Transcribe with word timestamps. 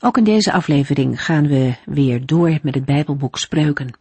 Ook 0.00 0.16
in 0.16 0.24
deze 0.24 0.52
aflevering 0.52 1.24
gaan 1.24 1.46
we 1.46 1.74
weer 1.84 2.26
door 2.26 2.58
met 2.62 2.74
het 2.74 2.84
Bijbelboek 2.84 3.38
Spreuken. 3.38 3.98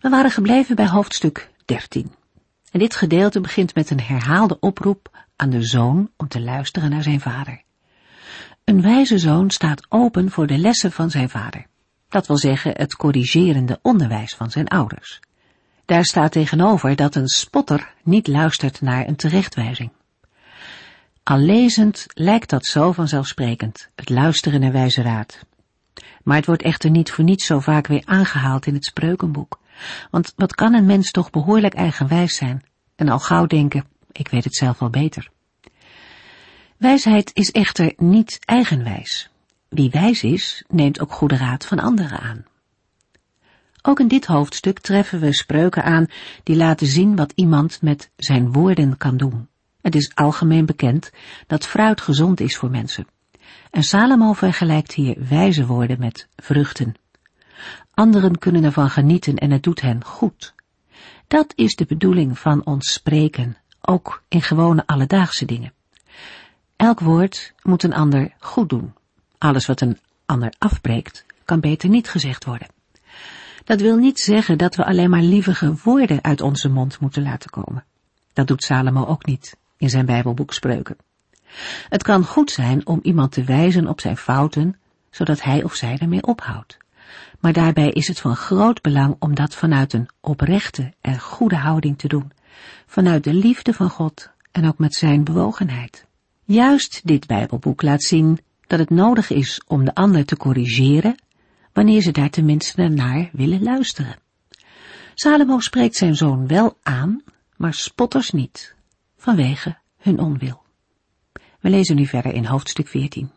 We 0.00 0.08
waren 0.08 0.30
gebleven 0.30 0.76
bij 0.76 0.88
hoofdstuk 0.88 1.50
13. 1.64 2.12
En 2.70 2.78
dit 2.78 2.94
gedeelte 2.94 3.40
begint 3.40 3.74
met 3.74 3.90
een 3.90 4.00
herhaalde 4.00 4.58
oproep 4.60 5.26
aan 5.36 5.50
de 5.50 5.62
zoon 5.62 6.10
om 6.16 6.28
te 6.28 6.40
luisteren 6.40 6.90
naar 6.90 7.02
zijn 7.02 7.20
vader. 7.20 7.62
Een 8.64 8.82
wijze 8.82 9.18
zoon 9.18 9.50
staat 9.50 9.86
open 9.88 10.30
voor 10.30 10.46
de 10.46 10.58
lessen 10.58 10.92
van 10.92 11.10
zijn 11.10 11.28
vader. 11.28 11.66
Dat 12.08 12.26
wil 12.26 12.36
zeggen 12.36 12.72
het 12.76 12.96
corrigerende 12.96 13.78
onderwijs 13.82 14.34
van 14.34 14.50
zijn 14.50 14.68
ouders. 14.68 15.20
Daar 15.84 16.04
staat 16.04 16.32
tegenover 16.32 16.96
dat 16.96 17.14
een 17.14 17.28
spotter 17.28 17.94
niet 18.02 18.26
luistert 18.26 18.80
naar 18.80 19.08
een 19.08 19.16
terechtwijzing. 19.16 19.90
Al 21.30 21.38
lezend 21.38 22.06
lijkt 22.14 22.50
dat 22.50 22.66
zo 22.66 22.92
vanzelfsprekend, 22.92 23.90
het 23.94 24.08
luisteren 24.08 24.60
naar 24.60 24.72
wijze 24.72 25.02
raad. 25.02 25.46
Maar 26.22 26.36
het 26.36 26.46
wordt 26.46 26.62
echter 26.62 26.90
niet 26.90 27.10
voor 27.10 27.24
niets 27.24 27.46
zo 27.46 27.60
vaak 27.60 27.86
weer 27.86 28.02
aangehaald 28.04 28.66
in 28.66 28.74
het 28.74 28.84
spreukenboek. 28.84 29.60
Want 30.10 30.32
wat 30.36 30.54
kan 30.54 30.74
een 30.74 30.86
mens 30.86 31.10
toch 31.10 31.30
behoorlijk 31.30 31.74
eigenwijs 31.74 32.36
zijn 32.36 32.64
en 32.96 33.08
al 33.08 33.18
gauw 33.18 33.46
denken, 33.46 33.84
ik 34.12 34.28
weet 34.28 34.44
het 34.44 34.54
zelf 34.54 34.78
wel 34.78 34.90
beter. 34.90 35.30
Wijsheid 36.76 37.30
is 37.34 37.50
echter 37.50 37.92
niet 37.96 38.38
eigenwijs. 38.44 39.30
Wie 39.68 39.90
wijs 39.90 40.22
is, 40.22 40.64
neemt 40.68 41.00
ook 41.00 41.12
goede 41.12 41.36
raad 41.36 41.66
van 41.66 41.78
anderen 41.78 42.20
aan. 42.20 42.44
Ook 43.82 44.00
in 44.00 44.08
dit 44.08 44.26
hoofdstuk 44.26 44.78
treffen 44.78 45.20
we 45.20 45.32
spreuken 45.32 45.84
aan 45.84 46.06
die 46.42 46.56
laten 46.56 46.86
zien 46.86 47.16
wat 47.16 47.32
iemand 47.34 47.82
met 47.82 48.10
zijn 48.16 48.52
woorden 48.52 48.96
kan 48.96 49.16
doen. 49.16 49.49
Het 49.82 49.94
is 49.94 50.14
algemeen 50.14 50.66
bekend 50.66 51.10
dat 51.46 51.66
fruit 51.66 52.00
gezond 52.00 52.40
is 52.40 52.56
voor 52.56 52.70
mensen. 52.70 53.06
En 53.70 53.82
Salomo 53.82 54.32
vergelijkt 54.32 54.92
hier 54.92 55.16
wijze 55.28 55.66
woorden 55.66 55.98
met 55.98 56.28
vruchten. 56.36 56.94
Anderen 57.94 58.38
kunnen 58.38 58.64
ervan 58.64 58.90
genieten 58.90 59.36
en 59.36 59.50
het 59.50 59.62
doet 59.62 59.80
hen 59.80 60.04
goed. 60.04 60.54
Dat 61.26 61.52
is 61.54 61.74
de 61.74 61.84
bedoeling 61.84 62.38
van 62.38 62.66
ons 62.66 62.92
spreken, 62.92 63.56
ook 63.80 64.22
in 64.28 64.42
gewone 64.42 64.86
alledaagse 64.86 65.44
dingen. 65.44 65.72
Elk 66.76 67.00
woord 67.00 67.54
moet 67.62 67.82
een 67.82 67.94
ander 67.94 68.32
goed 68.38 68.68
doen. 68.68 68.94
Alles 69.38 69.66
wat 69.66 69.80
een 69.80 69.98
ander 70.26 70.54
afbreekt, 70.58 71.24
kan 71.44 71.60
beter 71.60 71.88
niet 71.88 72.08
gezegd 72.08 72.44
worden. 72.44 72.68
Dat 73.64 73.80
wil 73.80 73.96
niet 73.96 74.20
zeggen 74.20 74.58
dat 74.58 74.74
we 74.74 74.84
alleen 74.84 75.10
maar 75.10 75.22
lievige 75.22 75.74
woorden 75.82 76.22
uit 76.22 76.40
onze 76.40 76.68
mond 76.68 77.00
moeten 77.00 77.22
laten 77.22 77.50
komen. 77.50 77.84
Dat 78.32 78.46
doet 78.46 78.64
Salomo 78.64 79.06
ook 79.06 79.26
niet 79.26 79.56
in 79.80 79.90
zijn 79.90 80.06
Bijbelboek 80.06 80.52
Spreuken. 80.52 80.96
Het 81.88 82.02
kan 82.02 82.24
goed 82.24 82.50
zijn 82.50 82.86
om 82.86 82.98
iemand 83.02 83.32
te 83.32 83.44
wijzen 83.44 83.86
op 83.86 84.00
zijn 84.00 84.16
fouten, 84.16 84.76
zodat 85.10 85.42
hij 85.42 85.62
of 85.62 85.74
zij 85.74 85.98
ermee 85.98 86.22
ophoudt. 86.22 86.76
Maar 87.38 87.52
daarbij 87.52 87.90
is 87.90 88.08
het 88.08 88.20
van 88.20 88.36
groot 88.36 88.82
belang 88.82 89.16
om 89.18 89.34
dat 89.34 89.54
vanuit 89.54 89.92
een 89.92 90.08
oprechte 90.20 90.92
en 91.00 91.18
goede 91.20 91.56
houding 91.56 91.98
te 91.98 92.08
doen, 92.08 92.32
vanuit 92.86 93.24
de 93.24 93.34
liefde 93.34 93.72
van 93.72 93.90
God 93.90 94.30
en 94.52 94.66
ook 94.66 94.78
met 94.78 94.94
zijn 94.94 95.24
bewogenheid. 95.24 96.06
Juist 96.44 97.00
dit 97.04 97.26
Bijbelboek 97.26 97.82
laat 97.82 98.02
zien 98.02 98.38
dat 98.66 98.78
het 98.78 98.90
nodig 98.90 99.30
is 99.30 99.62
om 99.66 99.84
de 99.84 99.94
ander 99.94 100.24
te 100.24 100.36
corrigeren, 100.36 101.14
wanneer 101.72 102.02
ze 102.02 102.10
daar 102.10 102.30
tenminste 102.30 102.88
naar 102.88 103.28
willen 103.32 103.62
luisteren. 103.62 104.16
Salomo 105.14 105.60
spreekt 105.60 105.96
zijn 105.96 106.14
zoon 106.14 106.46
wel 106.46 106.78
aan, 106.82 107.22
maar 107.56 107.74
spotters 107.74 108.30
niet, 108.30 108.74
vanwege 109.20 109.78
hun 109.96 110.18
onwil. 110.18 110.62
We 111.60 111.70
lezen 111.70 111.96
nu 111.96 112.06
verder 112.06 112.34
in 112.34 112.44
hoofdstuk 112.44 112.88
14. 112.88 113.30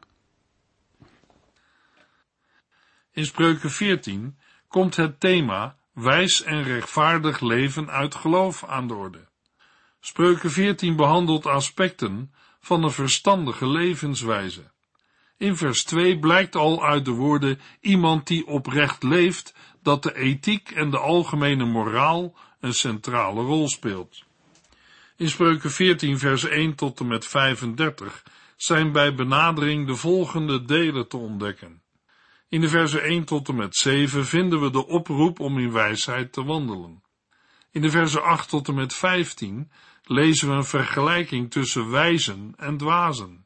In 3.12 3.26
Spreuken 3.26 3.72
14 3.72 4.38
komt 4.68 4.96
het 4.96 5.20
thema 5.20 5.76
wijs 5.94 6.44
en 6.44 6.64
rechtvaardig 6.64 7.40
leven 7.40 7.90
uit 7.90 8.16
geloof 8.16 8.64
aan 8.64 8.88
de 8.88 8.94
orde. 8.94 9.28
Spreuken 10.00 10.52
14 10.52 10.96
behandelt 10.96 11.46
aspecten 11.46 12.34
van 12.60 12.84
een 12.84 12.92
verstandige 12.92 13.68
levenswijze. 13.68 14.72
In 15.38 15.58
vers 15.58 15.84
2 15.84 16.20
blijkt 16.20 16.56
al 16.56 16.86
uit 16.86 17.06
de 17.06 17.12
woorden 17.12 17.60
iemand 17.80 18.28
die 18.28 18.48
oprecht 18.48 19.04
leeft 19.04 19.54
dat 19.82 20.04
de 20.04 20.16
ethiek 20.16 20.72
en 20.72 20.90
de 20.90 20.98
algemene 20.98 21.66
moraal 21.66 22.36
een 22.60 22.74
centrale 22.74 23.42
rol 23.42 23.70
speelt. 23.70 24.24
In 25.18 25.30
Spreuken 25.30 25.72
14 25.72 26.20
vers 26.20 26.44
1 26.44 26.76
tot 26.76 27.00
en 27.00 27.08
met 27.08 27.26
35 27.28 28.24
zijn 28.56 28.92
bij 28.92 29.16
benadering 29.16 29.88
de 29.88 29.96
volgende 29.96 30.66
delen 30.66 31.08
te 31.08 31.18
ontdekken. 31.18 31.82
In 32.50 32.62
de 32.62 32.70
versen 32.70 33.04
1 33.04 33.24
tot 33.24 33.48
en 33.50 33.56
met 33.56 33.76
7 33.76 34.26
vinden 34.26 34.62
we 34.62 34.70
de 34.70 34.88
oproep 34.88 35.40
om 35.40 35.60
in 35.60 35.72
wijsheid 35.72 36.34
te 36.34 36.44
wandelen. 36.44 37.04
In 37.72 37.82
de 37.82 37.90
versen 37.90 38.24
8 38.24 38.50
tot 38.50 38.68
en 38.68 38.74
met 38.74 38.94
15 38.94 39.72
lezen 40.04 40.50
we 40.50 40.56
een 40.56 40.64
vergelijking 40.64 41.52
tussen 41.52 41.90
wijzen 41.90 42.54
en 42.58 42.78
dwazen. 42.78 43.46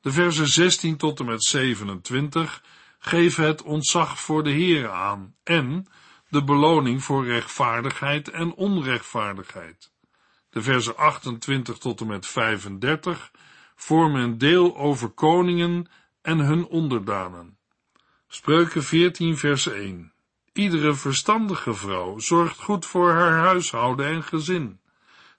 De 0.00 0.12
versen 0.12 0.48
16 0.48 0.96
tot 0.96 1.20
en 1.20 1.26
met 1.26 1.44
27 1.44 2.64
geven 2.98 3.44
het 3.44 3.62
ontzag 3.62 4.20
voor 4.20 4.42
de 4.42 4.50
Heer 4.50 4.90
aan 4.90 5.34
en 5.42 5.86
de 6.28 6.44
beloning 6.44 7.04
voor 7.04 7.26
rechtvaardigheid 7.26 8.30
en 8.30 8.54
onrechtvaardigheid. 8.54 9.90
De 10.50 10.62
versen 10.62 10.96
28 10.96 11.78
tot 11.78 12.00
en 12.00 12.06
met 12.06 12.26
35 12.26 13.30
vormen 13.76 14.22
een 14.22 14.38
deel 14.38 14.76
over 14.76 15.08
koningen 15.08 15.86
en 16.22 16.38
hun 16.38 16.66
onderdanen. 16.66 17.58
Spreuken 18.28 18.82
14 18.82 19.36
vers 19.36 19.66
1 19.66 20.12
Iedere 20.52 20.94
verstandige 20.94 21.74
vrouw 21.74 22.18
zorgt 22.18 22.58
goed 22.58 22.86
voor 22.86 23.10
haar 23.10 23.38
huishouden 23.38 24.06
en 24.06 24.22
gezin, 24.22 24.80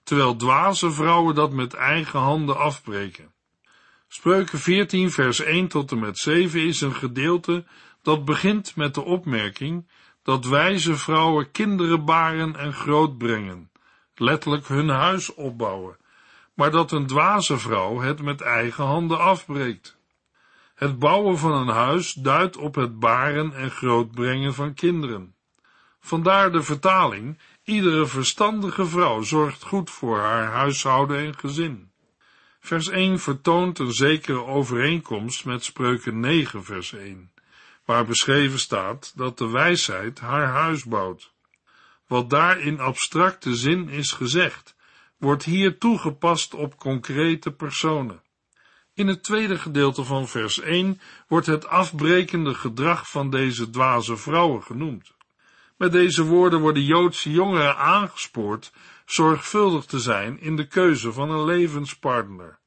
terwijl 0.02 0.36
dwaze 0.36 0.92
vrouwen 0.92 1.34
dat 1.34 1.52
met 1.52 1.74
eigen 1.74 2.18
handen 2.18 2.56
afbreken. 2.56 3.32
Spreuken 4.08 4.58
14 4.58 5.10
vers 5.10 5.40
1 5.40 5.68
tot 5.68 5.90
en 5.92 5.98
met 5.98 6.18
7 6.18 6.60
is 6.60 6.80
een 6.80 6.94
gedeelte 6.94 7.64
dat 8.02 8.24
begint 8.24 8.76
met 8.76 8.94
de 8.94 9.02
opmerking 9.02 9.88
dat 10.22 10.44
wijze 10.44 10.96
vrouwen 10.96 11.50
kinderen 11.50 12.04
baren 12.04 12.56
en 12.56 12.72
grootbrengen, 12.72 13.70
letterlijk 14.14 14.66
hun 14.66 14.88
huis 14.88 15.34
opbouwen, 15.34 15.96
maar 16.54 16.70
dat 16.70 16.92
een 16.92 17.06
dwaze 17.06 17.58
vrouw 17.58 18.00
het 18.00 18.22
met 18.22 18.40
eigen 18.40 18.84
handen 18.84 19.18
afbreekt. 19.18 19.96
Het 20.74 20.98
bouwen 20.98 21.38
van 21.38 21.52
een 21.52 21.74
huis 21.74 22.12
duidt 22.12 22.56
op 22.56 22.74
het 22.74 22.98
baren 22.98 23.52
en 23.52 23.70
grootbrengen 23.70 24.54
van 24.54 24.74
kinderen. 24.74 25.34
Vandaar 26.00 26.52
de 26.52 26.62
vertaling, 26.62 27.38
iedere 27.64 28.06
verstandige 28.06 28.86
vrouw 28.86 29.22
zorgt 29.22 29.62
goed 29.62 29.90
voor 29.90 30.18
haar 30.18 30.46
huishouden 30.46 31.18
en 31.18 31.38
gezin. 31.38 31.90
Vers 32.60 32.88
1 32.88 33.18
vertoont 33.18 33.78
een 33.78 33.92
zekere 33.92 34.44
overeenkomst 34.44 35.44
met 35.44 35.64
Spreuken 35.64 36.20
9 36.20 36.64
vers 36.64 36.92
1, 36.92 37.32
waar 37.84 38.04
beschreven 38.04 38.58
staat 38.58 39.12
dat 39.16 39.38
de 39.38 39.48
wijsheid 39.48 40.20
haar 40.20 40.46
huis 40.46 40.84
bouwt. 40.84 41.31
Wat 42.12 42.30
daar 42.30 42.60
in 42.60 42.80
abstracte 42.80 43.54
zin 43.54 43.88
is 43.88 44.12
gezegd, 44.12 44.74
wordt 45.18 45.44
hier 45.44 45.78
toegepast 45.78 46.54
op 46.54 46.78
concrete 46.78 47.52
personen. 47.52 48.22
In 48.94 49.06
het 49.06 49.22
tweede 49.22 49.58
gedeelte 49.58 50.04
van 50.04 50.28
vers 50.28 50.60
1 50.60 51.00
wordt 51.28 51.46
het 51.46 51.66
afbrekende 51.66 52.54
gedrag 52.54 53.10
van 53.10 53.30
deze 53.30 53.70
dwaze 53.70 54.16
vrouwen 54.16 54.62
genoemd. 54.62 55.14
Met 55.76 55.92
deze 55.92 56.22
woorden 56.24 56.60
worden 56.60 56.84
Joodse 56.84 57.30
jongeren 57.30 57.76
aangespoord 57.76 58.72
zorgvuldig 59.04 59.84
te 59.84 59.98
zijn 59.98 60.40
in 60.40 60.56
de 60.56 60.66
keuze 60.66 61.12
van 61.12 61.30
een 61.30 61.44
levenspartner. 61.44 62.58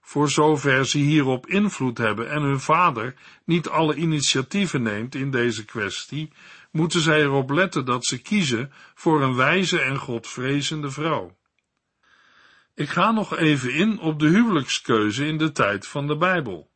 Voor 0.00 0.30
zover 0.30 0.86
ze 0.86 0.98
hierop 0.98 1.46
invloed 1.46 1.98
hebben 1.98 2.30
en 2.30 2.42
hun 2.42 2.60
vader 2.60 3.14
niet 3.44 3.68
alle 3.68 3.94
initiatieven 3.94 4.82
neemt 4.82 5.14
in 5.14 5.30
deze 5.30 5.64
kwestie, 5.64 6.32
moeten 6.72 7.00
zij 7.00 7.20
erop 7.20 7.50
letten 7.50 7.84
dat 7.84 8.04
ze 8.04 8.22
kiezen 8.22 8.72
voor 8.94 9.22
een 9.22 9.34
wijze 9.34 9.80
en 9.80 9.98
godvrezende 9.98 10.90
vrouw. 10.90 11.36
Ik 12.74 12.88
ga 12.88 13.10
nog 13.10 13.36
even 13.36 13.74
in 13.74 13.98
op 13.98 14.18
de 14.18 14.28
huwelijkskeuze 14.28 15.26
in 15.26 15.38
de 15.38 15.52
tijd 15.52 15.86
van 15.86 16.06
de 16.06 16.16
Bijbel. 16.16 16.70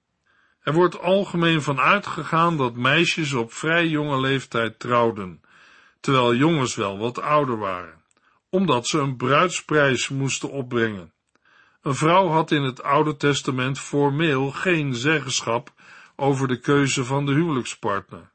Er 0.60 0.72
wordt 0.72 1.00
algemeen 1.00 1.62
van 1.62 1.80
uitgegaan 1.80 2.56
dat 2.56 2.76
meisjes 2.76 3.32
op 3.32 3.52
vrij 3.52 3.86
jonge 3.86 4.20
leeftijd 4.20 4.78
trouwden, 4.78 5.40
terwijl 6.00 6.34
jongens 6.34 6.74
wel 6.74 6.98
wat 6.98 7.20
ouder 7.20 7.58
waren, 7.58 8.02
omdat 8.50 8.86
ze 8.86 8.98
een 8.98 9.16
bruidsprijs 9.16 10.08
moesten 10.08 10.50
opbrengen. 10.50 11.12
Een 11.82 11.94
vrouw 11.94 12.28
had 12.28 12.50
in 12.50 12.62
het 12.62 12.82
Oude 12.82 13.16
Testament 13.16 13.78
formeel 13.78 14.50
geen 14.50 14.94
zeggenschap 14.94 15.72
over 16.16 16.48
de 16.48 16.60
keuze 16.60 17.04
van 17.04 17.26
de 17.26 17.32
huwelijkspartner. 17.32 18.32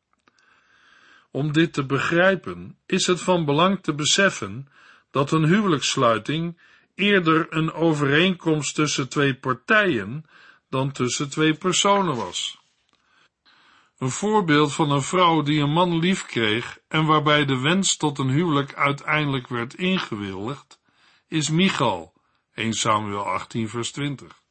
Om 1.32 1.52
dit 1.52 1.74
te 1.74 1.86
begrijpen, 1.86 2.78
is 2.86 3.08
het 3.08 3.22
van 3.22 3.46
belang 3.46 3.84
te 3.84 3.94
beseffen 3.94 4.68
dat 5.12 5.32
een 5.32 5.46
huwelijkssluiting 5.46 6.60
eerder 6.96 7.48
een 7.50 7.74
overeenkomst 7.74 8.76
tussen 8.76 9.10
twee 9.10 9.36
partijen 9.36 10.26
dan 10.70 10.92
tussen 10.92 11.30
twee 11.30 11.54
personen 11.54 12.16
was. 12.16 12.60
Een 13.98 14.10
voorbeeld 14.10 14.74
van 14.74 14.92
een 14.92 15.02
vrouw 15.02 15.42
die 15.42 15.62
een 15.62 15.72
man 15.72 16.00
lief 16.00 16.26
kreeg 16.26 16.80
en 16.88 17.06
waarbij 17.06 17.46
de 17.46 17.60
wens 17.60 17.98
tot 17.98 18.20
een 18.20 18.30
huwelijk 18.30 18.74
uiteindelijk 18.74 19.48
werd 19.48 19.74
ingewilligd, 19.74 20.80
is 21.28 21.50
Michal, 21.50 22.14
1 22.54 22.74
Samuel 22.74 23.26
18 23.26 23.70
vers 23.70 23.92
20. 23.92 24.42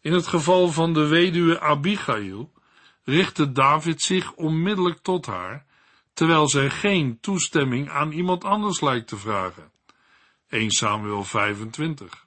In 0.00 0.12
het 0.12 0.26
geval 0.26 0.68
van 0.68 0.92
de 0.92 1.06
weduwe 1.06 1.60
Abigail 1.60 2.52
richtte 3.04 3.52
David 3.52 4.02
zich 4.02 4.32
onmiddellijk 4.32 4.98
tot 5.02 5.26
haar, 5.26 5.65
terwijl 6.16 6.48
zij 6.48 6.70
geen 6.70 7.20
toestemming 7.20 7.90
aan 7.90 8.12
iemand 8.12 8.44
anders 8.44 8.80
lijkt 8.80 9.08
te 9.08 9.16
vragen. 9.16 9.70
1 10.48 10.70
Samuel 10.70 11.24
25. 11.24 12.26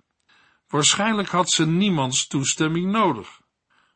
Waarschijnlijk 0.67 1.29
had 1.29 1.49
ze 1.49 1.65
niemands 1.67 2.27
toestemming 2.27 2.91
nodig. 2.91 3.41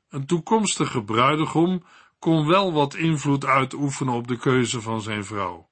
Een 0.09 0.25
toekomstige 0.25 1.03
bruidegom 1.03 1.83
kon 2.19 2.47
wel 2.47 2.73
wat 2.73 2.95
invloed 2.95 3.45
uitoefenen 3.45 4.13
op 4.13 4.27
de 4.27 4.37
keuze 4.37 4.81
van 4.81 5.01
zijn 5.01 5.25
vrouw. 5.25 5.69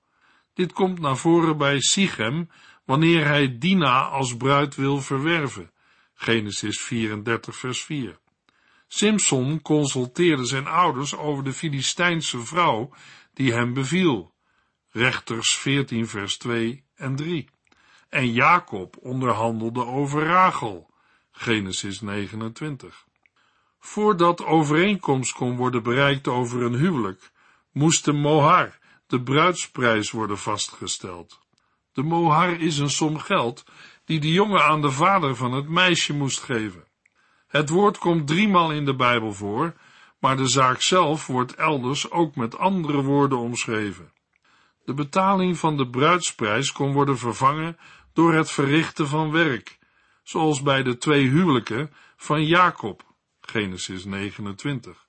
Dit 0.53 0.74
komt 0.74 1.00
naar 1.00 1.17
voren 1.17 1.57
bij 1.57 1.79
Sichem, 1.79 2.50
wanneer 2.85 3.25
hij 3.25 3.57
Dina 3.57 4.01
als 4.01 4.38
bruid 4.38 4.75
wil 4.75 5.01
verwerven. 5.01 5.71
Genesis 6.13 6.81
34 6.81 7.56
vers 7.56 7.83
4. 7.83 8.19
Simson 8.88 9.62
consulteerde 9.62 10.45
zijn 10.45 10.67
ouders 10.67 11.15
over 11.15 11.44
de 11.44 11.53
Filistijnse 11.53 12.39
vrouw 12.39 12.94
die 13.33 13.53
hem 13.53 13.73
beviel. 13.73 14.33
Rechters 14.89 15.57
14 15.57 16.07
vers 16.07 16.37
2 16.37 16.85
en 16.95 17.15
3. 17.15 17.49
En 18.09 18.31
Jacob 18.31 18.97
onderhandelde 18.99 19.85
over 19.85 20.25
Rachel. 20.25 20.89
Genesis 21.31 22.01
29. 22.01 23.05
Voordat 23.79 24.45
overeenkomst 24.45 25.33
kon 25.33 25.55
worden 25.55 25.83
bereikt 25.83 26.27
over 26.27 26.61
een 26.61 26.73
huwelijk, 26.73 27.31
moest 27.71 28.05
de 28.05 28.11
mohar, 28.11 28.79
de 29.07 29.21
bruidsprijs, 29.21 30.11
worden 30.11 30.37
vastgesteld. 30.37 31.39
De 31.93 32.03
mohar 32.03 32.59
is 32.59 32.77
een 32.77 32.89
som 32.89 33.19
geld 33.19 33.63
die 34.05 34.19
de 34.19 34.31
jongen 34.31 34.63
aan 34.63 34.81
de 34.81 34.91
vader 34.91 35.35
van 35.35 35.53
het 35.53 35.67
meisje 35.67 36.13
moest 36.13 36.39
geven. 36.39 36.87
Het 37.47 37.69
woord 37.69 37.97
komt 37.97 38.27
driemaal 38.27 38.71
in 38.71 38.85
de 38.85 38.95
Bijbel 38.95 39.33
voor, 39.33 39.73
maar 40.21 40.38
de 40.38 40.47
zaak 40.47 40.81
zelf 40.81 41.27
wordt 41.27 41.56
elders 41.56 42.12
ook 42.12 42.35
met 42.35 42.57
andere 42.57 43.01
woorden 43.01 43.38
omschreven. 43.38 44.12
De 44.85 44.94
betaling 44.94 45.57
van 45.57 45.77
de 45.77 45.88
bruidsprijs 45.88 46.71
kon 46.71 46.94
worden 46.94 47.18
vervangen 47.18 47.77
door 48.13 48.33
het 48.33 48.51
verrichten 48.51 49.07
van 49.07 49.31
werk, 49.31 49.77
zoals 50.23 50.62
bij 50.62 50.83
de 50.83 50.97
twee 50.97 51.27
huwelijken 51.27 51.94
van 52.15 52.45
Jacob, 52.45 53.03
Genesis 53.41 54.06
29, 54.06 55.07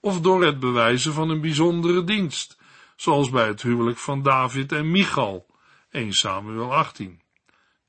of 0.00 0.20
door 0.20 0.44
het 0.44 0.60
bewijzen 0.60 1.12
van 1.12 1.30
een 1.30 1.40
bijzondere 1.40 2.04
dienst, 2.04 2.58
zoals 2.96 3.30
bij 3.30 3.46
het 3.46 3.62
huwelijk 3.62 3.98
van 3.98 4.22
David 4.22 4.72
en 4.72 4.90
Michal, 4.90 5.46
1 5.90 6.12
Samuel 6.12 6.74
18, 6.74 7.20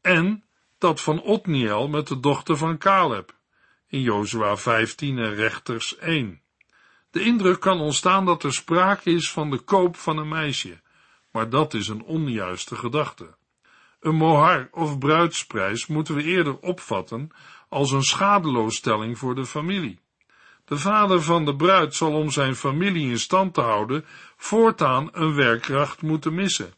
en 0.02 0.44
dat 0.78 1.02
van 1.02 1.22
Otniel 1.22 1.88
met 1.88 2.08
de 2.08 2.20
dochter 2.20 2.58
van 2.58 2.78
Caleb, 2.78 3.36
in 3.88 4.02
Jozua 4.02 4.58
15 4.58 5.18
en 5.18 5.36
Rechters 5.36 5.98
1. 5.98 6.41
De 7.12 7.24
indruk 7.24 7.60
kan 7.60 7.80
ontstaan 7.80 8.26
dat 8.26 8.44
er 8.44 8.54
sprake 8.54 9.12
is 9.12 9.32
van 9.32 9.50
de 9.50 9.58
koop 9.58 9.98
van 9.98 10.18
een 10.18 10.28
meisje, 10.28 10.82
maar 11.32 11.50
dat 11.50 11.74
is 11.74 11.88
een 11.88 12.04
onjuiste 12.04 12.76
gedachte. 12.76 13.36
Een 14.00 14.16
mohar 14.16 14.68
of 14.72 14.98
bruidsprijs 14.98 15.88
moeten 15.88 16.16
we 16.16 16.24
eerder 16.24 16.60
opvatten 16.60 17.30
als 17.70 17.92
een 17.92 18.04
schadeloosstelling 18.04 19.18
voor 19.18 19.36
de 19.36 19.46
familie. 19.46 20.00
De 20.66 20.78
vader 20.78 21.22
van 21.22 21.46
de 21.46 21.56
bruid 21.56 21.96
zal 21.96 22.14
om 22.14 22.30
zijn 22.30 22.56
familie 22.56 23.10
in 23.10 23.20
stand 23.20 23.54
te 23.54 23.62
houden 23.62 24.06
voortaan 24.38 25.10
een 25.12 25.36
werkkracht 25.36 26.02
moeten 26.02 26.34
missen. 26.34 26.74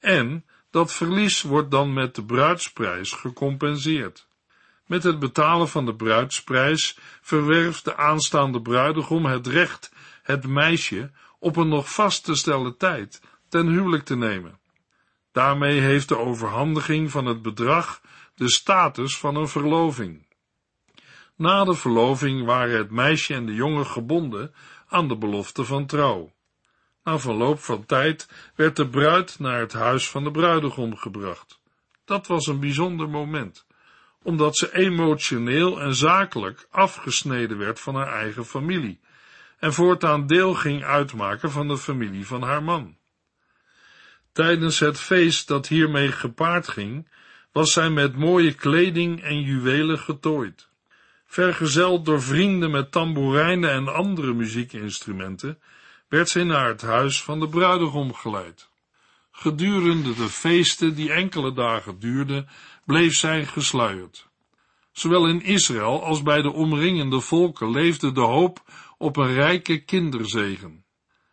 En 0.00 0.44
dat 0.70 0.92
verlies 0.92 1.42
wordt 1.42 1.70
dan 1.70 1.92
met 1.92 2.14
de 2.14 2.24
bruidsprijs 2.24 3.12
gecompenseerd. 3.12 4.26
Met 4.86 5.02
het 5.02 5.18
betalen 5.18 5.68
van 5.68 5.86
de 5.86 5.94
bruidsprijs 5.94 6.98
verwerft 7.20 7.84
de 7.84 7.96
aanstaande 7.96 8.62
bruidegom 8.62 9.26
het 9.26 9.46
recht 9.46 9.92
het 10.22 10.46
meisje 10.46 11.10
op 11.38 11.56
een 11.56 11.68
nog 11.68 11.92
vast 11.92 12.24
te 12.24 12.34
stellen 12.34 12.76
tijd 12.76 13.20
ten 13.48 13.66
huwelijk 13.66 14.04
te 14.04 14.16
nemen. 14.16 14.60
Daarmee 15.32 15.80
heeft 15.80 16.08
de 16.08 16.18
overhandiging 16.18 17.10
van 17.10 17.26
het 17.26 17.42
bedrag 17.42 18.00
de 18.34 18.50
status 18.50 19.18
van 19.18 19.36
een 19.36 19.48
verloving. 19.48 20.26
Na 21.36 21.64
de 21.64 21.74
verloving 21.74 22.44
waren 22.44 22.76
het 22.76 22.90
meisje 22.90 23.34
en 23.34 23.46
de 23.46 23.54
jongen 23.54 23.86
gebonden 23.86 24.54
aan 24.88 25.08
de 25.08 25.16
belofte 25.16 25.64
van 25.64 25.86
trouw. 25.86 26.32
Na 27.04 27.18
verloop 27.18 27.58
van 27.58 27.86
tijd 27.86 28.28
werd 28.54 28.76
de 28.76 28.88
bruid 28.88 29.38
naar 29.38 29.60
het 29.60 29.72
huis 29.72 30.10
van 30.10 30.24
de 30.24 30.30
bruidegom 30.30 30.96
gebracht. 30.96 31.60
Dat 32.04 32.26
was 32.26 32.46
een 32.46 32.60
bijzonder 32.60 33.08
moment, 33.08 33.66
omdat 34.22 34.56
ze 34.56 34.74
emotioneel 34.74 35.80
en 35.80 35.94
zakelijk 35.94 36.66
afgesneden 36.70 37.58
werd 37.58 37.80
van 37.80 37.94
haar 37.94 38.12
eigen 38.12 38.44
familie 38.44 39.00
en 39.58 39.72
voortaan 39.72 40.26
deel 40.26 40.54
ging 40.54 40.84
uitmaken 40.84 41.50
van 41.50 41.68
de 41.68 41.78
familie 41.78 42.26
van 42.26 42.42
haar 42.42 42.62
man. 42.62 42.96
Tijdens 44.32 44.78
het 44.78 45.00
feest 45.00 45.48
dat 45.48 45.68
hiermee 45.68 46.12
gepaard 46.12 46.68
ging, 46.68 47.08
was 47.52 47.72
zij 47.72 47.90
met 47.90 48.16
mooie 48.16 48.52
kleding 48.52 49.22
en 49.22 49.42
juwelen 49.42 49.98
getooid. 49.98 50.68
Vergezeld 51.26 52.04
door 52.04 52.22
vrienden 52.22 52.70
met 52.70 52.92
tamboerijnen 52.92 53.70
en 53.70 53.94
andere 53.94 54.32
muziekinstrumenten, 54.32 55.58
werd 56.08 56.28
zij 56.28 56.44
naar 56.44 56.68
het 56.68 56.82
huis 56.82 57.22
van 57.22 57.40
de 57.40 57.48
bruidegom 57.48 58.14
geleid. 58.14 58.70
Gedurende 59.30 60.14
de 60.14 60.28
feesten 60.28 60.94
die 60.94 61.12
enkele 61.12 61.52
dagen 61.52 61.98
duurden, 61.98 62.48
bleef 62.84 63.14
zij 63.14 63.46
gesluierd. 63.46 64.30
Zowel 64.92 65.28
in 65.28 65.42
Israël 65.42 66.04
als 66.04 66.22
bij 66.22 66.42
de 66.42 66.52
omringende 66.52 67.20
volken 67.20 67.70
leefde 67.70 68.12
de 68.12 68.20
hoop 68.20 68.62
op 68.98 69.16
een 69.16 69.32
rijke 69.32 69.84
kinderzegen. 69.84 70.84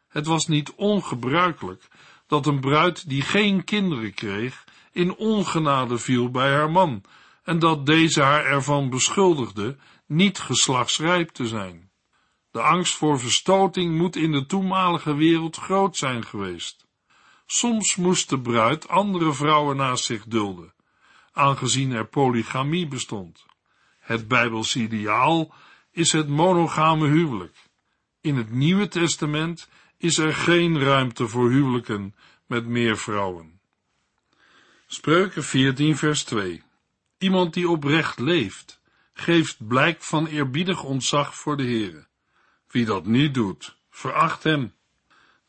Het 0.07 0.25
was 0.25 0.47
niet 0.47 0.73
ongebruikelijk 0.75 1.87
dat 2.27 2.45
een 2.45 2.59
bruid 2.59 3.09
die 3.09 3.21
geen 3.21 3.63
kinderen 3.63 4.13
kreeg, 4.13 4.63
in 4.91 5.15
ongenade 5.15 5.97
viel 5.97 6.31
bij 6.31 6.51
haar 6.51 6.71
man, 6.71 7.03
en 7.43 7.59
dat 7.59 7.85
deze 7.85 8.21
haar 8.21 8.45
ervan 8.45 8.89
beschuldigde 8.89 9.77
niet 10.05 10.39
geslachtsrijp 10.39 11.29
te 11.29 11.47
zijn. 11.47 11.91
De 12.51 12.61
angst 12.61 12.95
voor 12.95 13.19
verstoting 13.19 13.97
moet 13.97 14.15
in 14.15 14.31
de 14.31 14.45
toenmalige 14.45 15.15
wereld 15.15 15.55
groot 15.55 15.97
zijn 15.97 16.25
geweest. 16.25 16.87
Soms 17.45 17.95
moest 17.95 18.29
de 18.29 18.41
bruid 18.41 18.87
andere 18.87 19.33
vrouwen 19.33 19.75
naast 19.75 20.03
zich 20.03 20.25
dulden, 20.25 20.73
aangezien 21.31 21.91
er 21.91 22.05
polygamie 22.05 22.87
bestond. 22.87 23.45
Het 23.99 24.27
Bijbels 24.27 24.75
ideaal 24.75 25.53
is 25.91 26.11
het 26.11 26.27
monogame 26.27 27.07
huwelijk. 27.07 27.57
In 28.21 28.35
het 28.35 28.51
Nieuwe 28.51 28.87
Testament 28.87 29.69
is 29.97 30.17
er 30.17 30.33
geen 30.33 30.79
ruimte 30.79 31.27
voor 31.27 31.49
huwelijken 31.49 32.15
met 32.45 32.65
meer 32.65 32.97
vrouwen. 32.97 33.59
Spreuken 34.87 35.43
14 35.43 35.97
vers 35.97 36.23
2 36.23 36.63
Iemand 37.17 37.53
die 37.53 37.69
oprecht 37.69 38.19
leeft, 38.19 38.81
geeft 39.13 39.67
blijk 39.67 40.01
van 40.01 40.27
eerbiedig 40.27 40.83
ontzag 40.83 41.35
voor 41.35 41.57
de 41.57 41.63
Heere. 41.63 42.07
Wie 42.67 42.85
dat 42.85 43.05
niet 43.05 43.33
doet, 43.33 43.77
veracht 43.89 44.43
hem. 44.43 44.73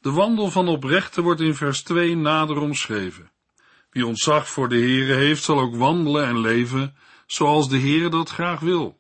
De 0.00 0.10
wandel 0.10 0.50
van 0.50 0.68
oprechte 0.68 1.22
wordt 1.22 1.40
in 1.40 1.54
vers 1.54 1.82
2 1.82 2.16
nader 2.16 2.56
omschreven. 2.58 3.30
Wie 3.90 4.06
ontzag 4.06 4.48
voor 4.48 4.68
de 4.68 4.78
Heere 4.78 5.14
heeft, 5.14 5.42
zal 5.42 5.60
ook 5.60 5.76
wandelen 5.76 6.26
en 6.26 6.40
leven 6.40 6.94
zoals 7.26 7.68
de 7.68 7.78
Heere 7.78 8.08
dat 8.08 8.30
graag 8.30 8.60
wil. 8.60 8.98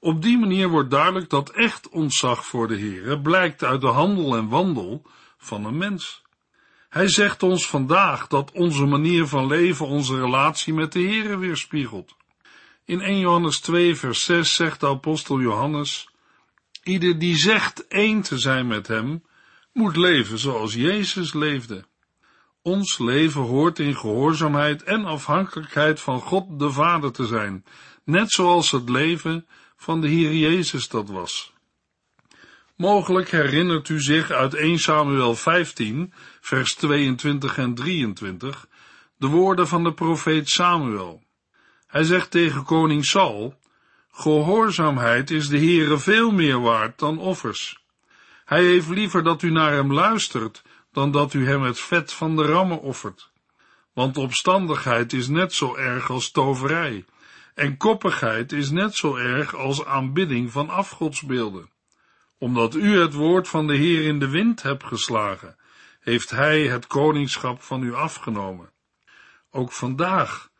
Op 0.00 0.22
die 0.22 0.38
manier 0.38 0.68
wordt 0.68 0.90
duidelijk 0.90 1.30
dat 1.30 1.50
echt 1.50 1.88
ontzag 1.88 2.46
voor 2.46 2.68
de 2.68 2.78
Heere 2.78 3.20
blijkt 3.20 3.64
uit 3.64 3.80
de 3.80 3.86
handel 3.86 4.36
en 4.36 4.48
wandel 4.48 5.06
van 5.38 5.64
een 5.64 5.76
mens. 5.76 6.22
Hij 6.88 7.08
zegt 7.08 7.42
ons 7.42 7.68
vandaag 7.68 8.26
dat 8.26 8.52
onze 8.52 8.84
manier 8.84 9.26
van 9.26 9.46
leven 9.46 9.86
onze 9.86 10.20
relatie 10.20 10.74
met 10.74 10.92
de 10.92 11.00
Heere 11.00 11.38
weerspiegelt. 11.38 12.16
In 12.84 13.00
1 13.00 13.18
Johannes 13.18 13.60
2 13.60 13.96
vers 13.96 14.24
6 14.24 14.54
zegt 14.54 14.80
de 14.80 14.86
apostel 14.86 15.40
Johannes, 15.40 16.08
Ieder 16.82 17.18
die 17.18 17.36
zegt 17.36 17.86
één 17.86 18.22
te 18.22 18.38
zijn 18.38 18.66
met 18.66 18.86
hem, 18.86 19.24
moet 19.72 19.96
leven 19.96 20.38
zoals 20.38 20.74
Jezus 20.74 21.32
leefde. 21.32 21.84
Ons 22.68 22.98
leven 22.98 23.40
hoort 23.40 23.78
in 23.78 23.96
gehoorzaamheid 23.96 24.82
en 24.82 25.04
afhankelijkheid 25.04 26.00
van 26.00 26.20
God 26.20 26.58
de 26.58 26.70
Vader 26.70 27.12
te 27.12 27.26
zijn, 27.26 27.64
net 28.04 28.30
zoals 28.30 28.70
het 28.70 28.88
leven 28.88 29.46
van 29.76 30.00
de 30.00 30.08
Heer 30.08 30.32
Jezus 30.32 30.88
dat 30.88 31.08
was. 31.08 31.52
Mogelijk 32.76 33.30
herinnert 33.30 33.88
u 33.88 34.00
zich 34.00 34.30
uit 34.30 34.54
1 34.54 34.78
Samuel 34.78 35.34
15, 35.34 36.12
vers 36.40 36.74
22 36.74 37.58
en 37.58 37.74
23, 37.74 38.66
de 39.16 39.26
woorden 39.26 39.68
van 39.68 39.84
de 39.84 39.92
profeet 39.92 40.48
Samuel. 40.48 41.22
Hij 41.86 42.04
zegt 42.04 42.30
tegen 42.30 42.64
koning 42.64 43.04
Saul, 43.04 43.58
Gehoorzaamheid 44.10 45.30
is 45.30 45.48
de 45.48 45.58
Heere 45.58 45.98
veel 45.98 46.30
meer 46.30 46.60
waard 46.60 46.98
dan 46.98 47.18
offers. 47.18 47.82
Hij 48.44 48.64
heeft 48.64 48.88
liever 48.88 49.22
dat 49.22 49.42
u 49.42 49.50
naar 49.50 49.72
hem 49.72 49.92
luistert, 49.92 50.62
dan 50.98 51.10
dat 51.10 51.34
u 51.34 51.46
hem 51.48 51.62
het 51.62 51.80
vet 51.80 52.12
van 52.12 52.36
de 52.36 52.42
rammen 52.42 52.80
offert. 52.80 53.30
Want 53.92 54.16
opstandigheid 54.16 55.12
is 55.12 55.28
net 55.28 55.52
zo 55.52 55.74
erg 55.76 56.10
als 56.10 56.30
toverij, 56.30 57.04
en 57.54 57.76
koppigheid 57.76 58.52
is 58.52 58.70
net 58.70 58.96
zo 58.96 59.16
erg 59.16 59.54
als 59.54 59.84
aanbidding 59.84 60.52
van 60.52 60.68
afgodsbeelden. 60.68 61.70
Omdat 62.38 62.74
u 62.74 63.00
het 63.00 63.12
woord 63.12 63.48
van 63.48 63.66
de 63.66 63.74
Heer 63.74 64.06
in 64.06 64.18
de 64.18 64.28
wind 64.28 64.62
hebt 64.62 64.84
geslagen, 64.84 65.56
heeft 66.00 66.30
hij 66.30 66.66
het 66.66 66.86
koningschap 66.86 67.62
van 67.62 67.82
u 67.82 67.94
afgenomen. 67.94 68.70
Ook 69.50 69.72
vandaag 69.72 70.50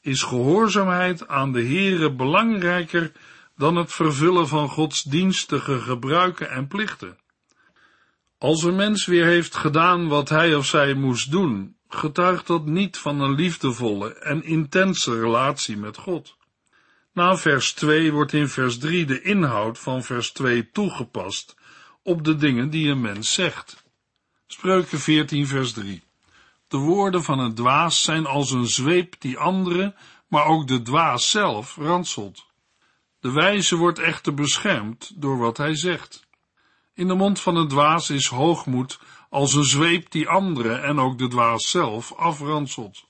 is 0.00 0.22
gehoorzaamheid 0.22 1.28
aan 1.28 1.52
de 1.52 1.62
Heere 1.62 2.12
belangrijker 2.12 3.12
dan 3.56 3.76
het 3.76 3.92
vervullen 3.92 4.48
van 4.48 4.68
godsdienstige 4.68 5.80
gebruiken 5.80 6.50
en 6.50 6.66
plichten. 6.66 7.18
Als 8.38 8.62
een 8.62 8.76
mens 8.76 9.06
weer 9.06 9.24
heeft 9.24 9.54
gedaan 9.56 10.08
wat 10.08 10.28
hij 10.28 10.54
of 10.54 10.66
zij 10.66 10.94
moest 10.94 11.30
doen, 11.30 11.76
getuigt 11.88 12.46
dat 12.46 12.64
niet 12.66 12.98
van 12.98 13.20
een 13.20 13.34
liefdevolle 13.34 14.14
en 14.14 14.42
intense 14.42 15.20
relatie 15.20 15.76
met 15.76 15.96
God. 15.96 16.36
Na 17.12 17.36
vers 17.36 17.72
2 17.72 18.12
wordt 18.12 18.32
in 18.32 18.48
vers 18.48 18.78
3 18.78 19.04
de 19.06 19.22
inhoud 19.22 19.78
van 19.78 20.02
vers 20.02 20.32
2 20.32 20.70
toegepast 20.70 21.56
op 22.02 22.24
de 22.24 22.36
dingen 22.36 22.70
die 22.70 22.90
een 22.90 23.00
mens 23.00 23.32
zegt. 23.32 23.84
Spreuken 24.46 24.98
14 24.98 25.46
vers 25.46 25.72
3 25.72 26.02
De 26.68 26.76
woorden 26.76 27.22
van 27.22 27.38
een 27.38 27.54
dwaas 27.54 28.02
zijn 28.02 28.26
als 28.26 28.50
een 28.50 28.66
zweep 28.66 29.14
die 29.18 29.38
anderen, 29.38 29.94
maar 30.28 30.44
ook 30.44 30.66
de 30.66 30.82
dwaas 30.82 31.30
zelf, 31.30 31.76
ranselt. 31.76 32.46
De 33.20 33.32
wijze 33.32 33.76
wordt 33.76 33.98
echter 33.98 34.34
beschermd 34.34 35.12
door 35.14 35.38
wat 35.38 35.56
hij 35.56 35.74
zegt. 35.74 36.27
In 36.98 37.08
de 37.08 37.14
mond 37.14 37.40
van 37.40 37.56
een 37.56 37.68
dwaas 37.68 38.10
is 38.10 38.26
hoogmoed 38.26 39.00
als 39.30 39.54
een 39.54 39.64
zweep 39.64 40.10
die 40.10 40.28
anderen 40.28 40.82
en 40.82 41.00
ook 41.00 41.18
de 41.18 41.28
dwaas 41.28 41.70
zelf 41.70 42.12
afranselt. 42.12 43.04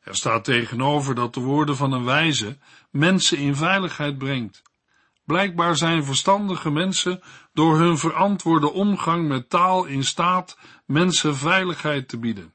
Er 0.00 0.16
staat 0.16 0.44
tegenover 0.44 1.14
dat 1.14 1.34
de 1.34 1.40
woorden 1.40 1.76
van 1.76 1.92
een 1.92 2.04
wijze 2.04 2.58
mensen 2.90 3.38
in 3.38 3.56
veiligheid 3.56 4.18
brengt. 4.18 4.62
Blijkbaar 5.24 5.76
zijn 5.76 6.04
verstandige 6.04 6.70
mensen 6.70 7.20
door 7.52 7.78
hun 7.78 7.98
verantwoorde 7.98 8.72
omgang 8.72 9.28
met 9.28 9.50
taal 9.50 9.84
in 9.84 10.04
staat 10.04 10.58
mensen 10.86 11.36
veiligheid 11.36 12.08
te 12.08 12.18
bieden. 12.18 12.54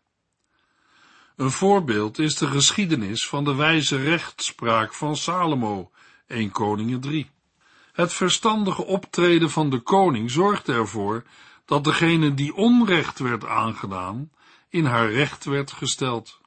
Een 1.36 1.52
voorbeeld 1.52 2.20
is 2.20 2.36
de 2.36 2.48
geschiedenis 2.48 3.28
van 3.28 3.44
de 3.44 3.56
wijze 3.56 3.98
rechtspraak 4.04 4.94
van 4.94 5.16
Salomo, 5.16 5.92
1 6.28 6.52
Koningen 6.52 7.00
3. 7.00 7.33
Het 7.94 8.14
verstandige 8.14 8.86
optreden 8.86 9.50
van 9.50 9.70
de 9.70 9.80
koning 9.80 10.32
zorgde 10.32 10.74
ervoor 10.74 11.24
dat 11.66 11.84
degene 11.84 12.34
die 12.34 12.56
onrecht 12.56 13.20
werd 13.20 13.46
aangedaan, 13.46 14.32
in 14.70 14.86
haar 14.86 15.12
recht 15.12 15.46
werd 15.46 15.72
gesteld. 15.72 16.42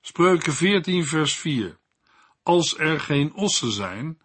Spreuken 0.00 0.52
14 0.52 1.06
vers 1.06 1.36
4 1.36 1.78
Als 2.42 2.78
er 2.78 3.00
geen 3.00 3.34
ossen 3.34 3.72
zijn, 3.72 4.18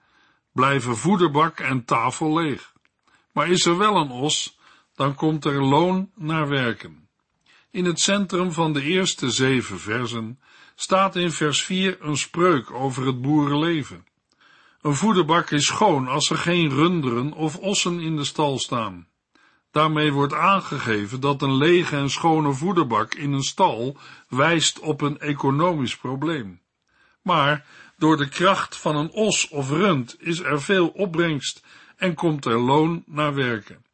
blijven 0.51 0.97
voederbak 0.97 1.59
en 1.59 1.85
tafel 1.85 2.33
leeg. 2.33 2.73
Maar 3.31 3.49
is 3.49 3.65
er 3.65 3.77
wel 3.77 3.95
een 3.95 4.11
os, 4.11 4.57
dan 4.95 5.15
komt 5.15 5.45
er 5.45 5.63
loon 5.63 6.11
naar 6.15 6.47
werken. 6.47 7.09
In 7.71 7.85
het 7.85 7.99
centrum 7.99 8.51
van 8.51 8.73
de 8.73 8.81
eerste 8.81 9.31
zeven 9.31 9.79
versen 9.79 10.39
staat 10.75 11.15
in 11.15 11.31
vers 11.31 11.63
4 11.63 11.97
een 12.01 12.17
spreuk 12.17 12.71
over 12.71 13.05
het 13.05 13.21
boerenleven. 13.21 14.05
Een 14.83 14.95
voederbak 14.95 15.51
is 15.51 15.65
schoon 15.65 16.07
als 16.07 16.29
er 16.29 16.37
geen 16.37 16.69
runderen 16.69 17.33
of 17.33 17.57
ossen 17.57 17.99
in 17.99 18.15
de 18.15 18.23
stal 18.23 18.59
staan. 18.59 19.07
Daarmee 19.71 20.11
wordt 20.11 20.33
aangegeven 20.33 21.19
dat 21.19 21.41
een 21.41 21.55
lege 21.57 21.95
en 21.95 22.09
schone 22.09 22.53
voederbak 22.53 23.13
in 23.13 23.31
een 23.31 23.43
stal 23.43 23.97
wijst 24.27 24.79
op 24.79 25.01
een 25.01 25.19
economisch 25.19 25.97
probleem. 25.97 26.61
Maar 27.21 27.65
door 27.97 28.17
de 28.17 28.29
kracht 28.29 28.77
van 28.77 28.95
een 28.95 29.11
os 29.11 29.47
of 29.47 29.69
rund 29.69 30.15
is 30.19 30.39
er 30.39 30.61
veel 30.61 30.87
opbrengst 30.87 31.65
en 31.95 32.13
komt 32.13 32.45
er 32.45 32.59
loon 32.59 33.03
naar 33.05 33.33
werken. 33.33 33.85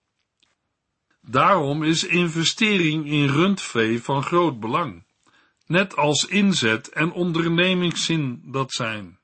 Daarom 1.22 1.84
is 1.84 2.04
investering 2.04 3.06
in 3.06 3.28
rundvee 3.28 4.04
van 4.04 4.24
groot 4.24 4.60
belang, 4.60 5.04
net 5.66 5.96
als 5.96 6.26
inzet 6.26 6.90
en 6.90 7.12
ondernemingszin 7.12 8.42
dat 8.46 8.72
zijn. 8.72 9.19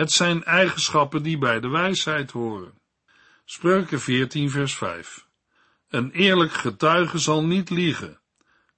Het 0.00 0.12
zijn 0.12 0.44
eigenschappen 0.44 1.22
die 1.22 1.38
bij 1.38 1.60
de 1.60 1.68
wijsheid 1.68 2.30
horen. 2.30 2.72
Spreuken 3.44 4.00
14 4.00 4.50
vers 4.50 4.76
5 4.76 5.26
Een 5.88 6.10
eerlijk 6.10 6.52
getuige 6.52 7.18
zal 7.18 7.44
niet 7.44 7.70
liegen, 7.70 8.20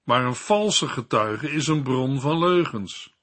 maar 0.02 0.24
een 0.24 0.34
valse 0.34 0.88
getuige 0.88 1.50
is 1.52 1.66
een 1.66 1.82
bron 1.82 2.20
van 2.20 2.38
leugens. 2.38 3.14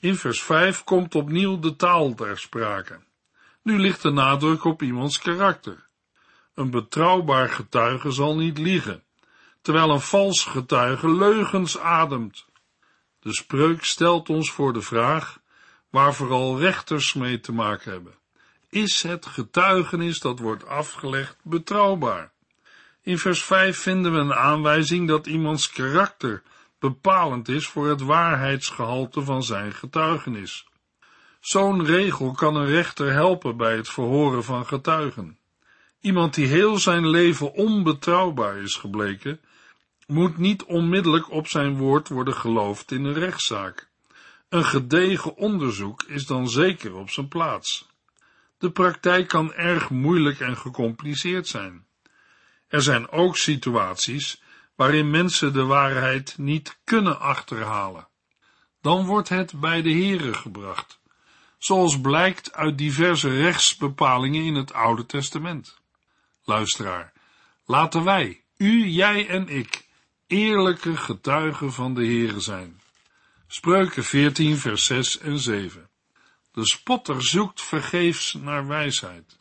In 0.00 0.16
vers 0.16 0.42
5 0.42 0.84
komt 0.84 1.14
opnieuw 1.14 1.58
de 1.58 1.76
taal 1.76 2.14
ter 2.14 2.38
sprake. 2.38 3.00
Nu 3.62 3.78
ligt 3.78 4.02
de 4.02 4.10
nadruk 4.10 4.64
op 4.64 4.82
iemands 4.82 5.18
karakter. 5.18 5.86
Een 6.54 6.70
betrouwbaar 6.70 7.48
getuige 7.48 8.10
zal 8.10 8.36
niet 8.36 8.58
liegen, 8.58 9.02
terwijl 9.62 9.90
een 9.90 10.00
vals 10.00 10.44
getuige 10.44 11.10
leugens 11.10 11.78
ademt. 11.78 12.46
De 13.20 13.34
spreuk 13.34 13.84
stelt 13.84 14.28
ons 14.28 14.50
voor 14.50 14.72
de 14.72 14.82
vraag 14.82 15.40
waar 15.92 16.14
vooral 16.14 16.58
rechters 16.58 17.14
mee 17.14 17.40
te 17.40 17.52
maken 17.52 17.92
hebben. 17.92 18.14
Is 18.68 19.02
het 19.02 19.26
getuigenis 19.26 20.20
dat 20.20 20.38
wordt 20.38 20.66
afgelegd 20.66 21.36
betrouwbaar? 21.42 22.30
In 23.02 23.18
vers 23.18 23.42
5 23.42 23.78
vinden 23.78 24.12
we 24.12 24.18
een 24.18 24.34
aanwijzing 24.34 25.08
dat 25.08 25.26
iemands 25.26 25.70
karakter 25.70 26.42
bepalend 26.78 27.48
is 27.48 27.66
voor 27.66 27.88
het 27.88 28.00
waarheidsgehalte 28.00 29.22
van 29.22 29.42
zijn 29.42 29.72
getuigenis. 29.72 30.66
Zo'n 31.40 31.84
regel 31.84 32.32
kan 32.32 32.56
een 32.56 32.66
rechter 32.66 33.12
helpen 33.12 33.56
bij 33.56 33.76
het 33.76 33.88
verhoren 33.88 34.44
van 34.44 34.66
getuigen. 34.66 35.38
Iemand 36.00 36.34
die 36.34 36.46
heel 36.46 36.78
zijn 36.78 37.08
leven 37.08 37.54
onbetrouwbaar 37.54 38.56
is 38.56 38.76
gebleken, 38.76 39.40
moet 40.06 40.38
niet 40.38 40.64
onmiddellijk 40.64 41.30
op 41.30 41.46
zijn 41.46 41.76
woord 41.76 42.08
worden 42.08 42.34
geloofd 42.34 42.92
in 42.92 43.04
een 43.04 43.14
rechtszaak. 43.14 43.90
Een 44.52 44.64
gedegen 44.64 45.36
onderzoek 45.36 46.02
is 46.02 46.26
dan 46.26 46.48
zeker 46.48 46.94
op 46.94 47.10
zijn 47.10 47.28
plaats. 47.28 47.88
De 48.58 48.70
praktijk 48.70 49.28
kan 49.28 49.52
erg 49.52 49.90
moeilijk 49.90 50.40
en 50.40 50.56
gecompliceerd 50.56 51.48
zijn. 51.48 51.86
Er 52.68 52.82
zijn 52.82 53.10
ook 53.10 53.36
situaties 53.36 54.42
waarin 54.74 55.10
mensen 55.10 55.52
de 55.52 55.64
waarheid 55.64 56.38
niet 56.38 56.78
kunnen 56.84 57.20
achterhalen. 57.20 58.08
Dan 58.80 59.06
wordt 59.06 59.28
het 59.28 59.60
bij 59.60 59.82
de 59.82 59.92
Here 59.92 60.34
gebracht, 60.34 61.00
zoals 61.58 62.00
blijkt 62.00 62.52
uit 62.52 62.78
diverse 62.78 63.28
rechtsbepalingen 63.28 64.44
in 64.44 64.54
het 64.54 64.72
Oude 64.72 65.06
Testament. 65.06 65.80
Luisteraar, 66.44 67.12
laten 67.66 68.04
wij, 68.04 68.42
u, 68.56 68.86
jij 68.86 69.28
en 69.28 69.48
ik, 69.48 69.88
eerlijke 70.26 70.96
getuigen 70.96 71.72
van 71.72 71.94
de 71.94 72.06
Here 72.06 72.40
zijn. 72.40 72.81
Spreuken 73.54 74.04
14, 74.04 74.56
vers 74.56 74.84
6 74.84 75.18
en 75.18 75.38
7. 75.38 75.90
De 76.52 76.66
spotter 76.66 77.24
zoekt 77.24 77.62
vergeefs 77.62 78.34
naar 78.34 78.66
wijsheid, 78.66 79.36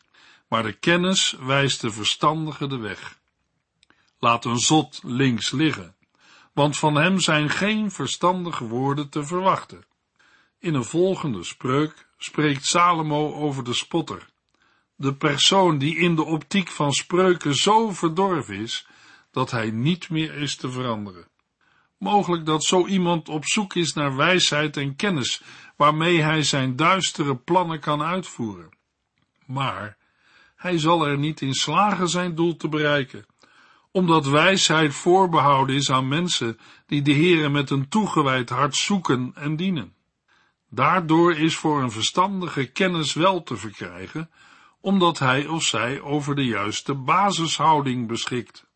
maar 0.47 0.63
de 0.63 0.73
kennis 0.73 1.35
wijst 1.39 1.81
de 1.81 1.91
verstandige 1.91 2.67
de 2.67 2.77
weg. 2.77 3.19
Laat 4.19 4.45
een 4.45 4.57
zot 4.57 4.99
links 5.03 5.51
liggen, 5.51 5.95
want 6.53 6.77
van 6.77 6.95
hem 6.95 7.19
zijn 7.19 7.49
geen 7.49 7.91
verstandige 7.91 8.67
woorden 8.67 9.09
te 9.09 9.23
verwachten. 9.23 9.85
In 10.59 10.73
een 10.73 10.85
volgende 10.85 11.43
spreuk 11.43 12.07
spreekt 12.17 12.65
Salomo 12.65 13.33
over 13.33 13.63
de 13.63 13.73
spotter, 13.73 14.29
de 14.95 15.15
persoon 15.15 15.77
die 15.77 15.97
in 15.97 16.15
de 16.15 16.23
optiek 16.23 16.67
van 16.67 16.91
spreuken 16.91 17.55
zo 17.55 17.91
verdorven 17.91 18.55
is, 18.55 18.87
dat 19.31 19.51
hij 19.51 19.69
niet 19.71 20.09
meer 20.09 20.33
is 20.33 20.55
te 20.55 20.71
veranderen. 20.71 21.30
Mogelijk 22.01 22.45
dat 22.45 22.63
zo 22.63 22.87
iemand 22.87 23.29
op 23.29 23.45
zoek 23.45 23.75
is 23.75 23.93
naar 23.93 24.15
wijsheid 24.15 24.77
en 24.77 24.95
kennis, 24.95 25.41
waarmee 25.75 26.21
hij 26.21 26.43
zijn 26.43 26.75
duistere 26.75 27.35
plannen 27.35 27.79
kan 27.79 28.01
uitvoeren. 28.01 28.69
Maar 29.45 29.97
hij 30.55 30.77
zal 30.77 31.07
er 31.07 31.17
niet 31.17 31.41
in 31.41 31.53
slagen 31.53 32.09
zijn 32.09 32.35
doel 32.35 32.55
te 32.55 32.69
bereiken, 32.69 33.25
omdat 33.91 34.25
wijsheid 34.25 34.93
voorbehouden 34.93 35.75
is 35.75 35.91
aan 35.91 36.07
mensen 36.07 36.59
die 36.85 37.01
de 37.01 37.13
Heere 37.13 37.49
met 37.49 37.69
een 37.69 37.87
toegewijd 37.87 38.49
hart 38.49 38.75
zoeken 38.75 39.31
en 39.35 39.55
dienen. 39.55 39.93
Daardoor 40.69 41.35
is 41.35 41.55
voor 41.55 41.81
een 41.81 41.91
verstandige 41.91 42.65
kennis 42.65 43.13
wel 43.13 43.43
te 43.43 43.57
verkrijgen, 43.57 44.29
omdat 44.79 45.19
hij 45.19 45.47
of 45.47 45.63
zij 45.63 46.01
over 46.01 46.35
de 46.35 46.45
juiste 46.45 46.93
basishouding 46.93 48.07
beschikt. 48.07 48.69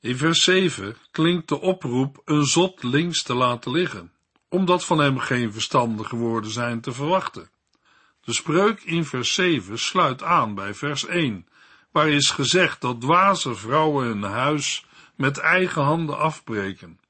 In 0.00 0.16
vers 0.16 0.42
7 0.44 0.96
klinkt 1.10 1.48
de 1.48 1.60
oproep 1.60 2.22
een 2.24 2.44
zot 2.44 2.82
links 2.82 3.22
te 3.22 3.34
laten 3.34 3.70
liggen, 3.70 4.12
omdat 4.48 4.84
van 4.84 4.98
hem 4.98 5.18
geen 5.18 5.52
verstandige 5.52 6.16
woorden 6.16 6.50
zijn 6.50 6.80
te 6.80 6.92
verwachten. 6.92 7.50
De 8.20 8.32
spreuk 8.32 8.82
in 8.82 9.04
vers 9.04 9.34
7 9.34 9.78
sluit 9.78 10.22
aan 10.22 10.54
bij 10.54 10.74
vers 10.74 11.06
1, 11.06 11.46
waar 11.92 12.08
is 12.08 12.30
gezegd 12.30 12.80
dat 12.80 13.00
dwaze 13.00 13.54
vrouwen 13.54 14.06
hun 14.06 14.22
huis 14.22 14.84
met 15.14 15.38
eigen 15.38 15.82
handen 15.82 16.18
afbreken. 16.18 17.00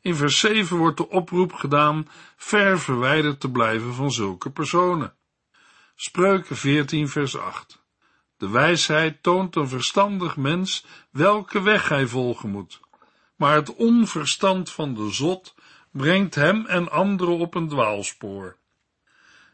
In 0.00 0.14
vers 0.14 0.38
7 0.38 0.76
wordt 0.76 0.96
de 0.96 1.08
oproep 1.08 1.52
gedaan 1.52 2.08
ver 2.36 2.80
verwijderd 2.80 3.40
te 3.40 3.50
blijven 3.50 3.94
van 3.94 4.10
zulke 4.10 4.50
personen. 4.50 5.14
Spreuken 5.94 6.56
14 6.56 7.08
vers 7.08 7.36
8. 7.36 7.79
De 8.40 8.48
wijsheid 8.48 9.22
toont 9.22 9.56
een 9.56 9.68
verstandig 9.68 10.36
mens 10.36 10.84
welke 11.10 11.62
weg 11.62 11.88
hij 11.88 12.06
volgen 12.06 12.50
moet, 12.50 12.80
maar 13.36 13.54
het 13.54 13.74
onverstand 13.74 14.70
van 14.70 14.94
de 14.94 15.10
zot 15.10 15.54
brengt 15.90 16.34
hem 16.34 16.66
en 16.66 16.90
anderen 16.90 17.38
op 17.38 17.54
een 17.54 17.68
dwaalspoor. 17.68 18.56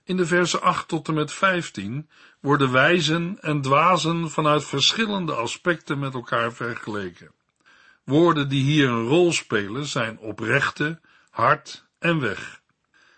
In 0.05 0.17
de 0.17 0.27
versen 0.27 0.63
8 0.63 0.89
tot 0.89 1.09
en 1.09 1.15
met 1.15 1.33
15 1.33 2.09
worden 2.41 2.73
wijzen 2.73 3.39
en 3.41 3.61
dwazen 3.61 4.31
vanuit 4.31 4.65
verschillende 4.65 5.35
aspecten 5.35 5.99
met 5.99 6.15
elkaar 6.15 6.53
vergeleken. 6.53 7.33
Woorden 8.05 8.49
die 8.49 8.63
hier 8.63 8.89
een 8.89 9.07
rol 9.07 9.33
spelen 9.33 9.87
zijn 9.87 10.19
oprechte, 10.19 11.01
hart 11.31 11.87
en 11.99 12.21
weg. 12.21 12.61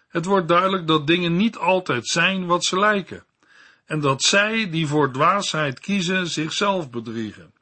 Het 0.08 0.24
wordt 0.24 0.48
duidelijk 0.48 0.86
dat 0.86 1.06
dingen 1.06 1.36
niet 1.36 1.56
altijd 1.56 2.06
zijn 2.06 2.46
wat 2.46 2.64
ze 2.64 2.78
lijken, 2.78 3.26
en 3.88 4.00
dat 4.00 4.22
zij 4.22 4.70
die 4.70 4.86
voor 4.86 5.12
dwaasheid 5.12 5.80
kiezen 5.80 6.26
zichzelf 6.26 6.90
bedriegen. 6.90 7.52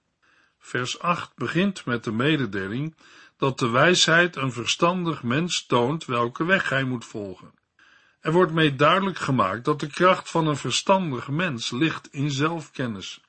Vers 0.59 1.01
8 1.01 1.37
begint 1.37 1.85
met 1.85 2.05
de 2.05 2.13
mededeling 2.13 2.97
dat 3.37 3.59
de 3.59 3.69
wijsheid 3.69 4.37
een 4.37 4.53
verstandig 4.53 5.23
mens 5.23 5.67
toont 5.67 6.05
welke 6.05 6.45
weg 6.45 6.69
hij 6.69 6.85
moet 6.85 7.05
volgen. 7.05 7.55
Er 8.21 8.33
wordt 8.33 8.53
mee 8.53 8.77
duidelijk 8.77 9.19
gemaakt 9.19 9.65
dat 9.65 9.81
de 9.81 9.87
kracht 9.87 10.31
van 10.31 10.47
een 10.47 10.57
verstandig 10.57 11.29
mens 11.29 11.71
ligt 11.71 12.09
in 12.11 12.31
zelfkennis. 12.31 13.21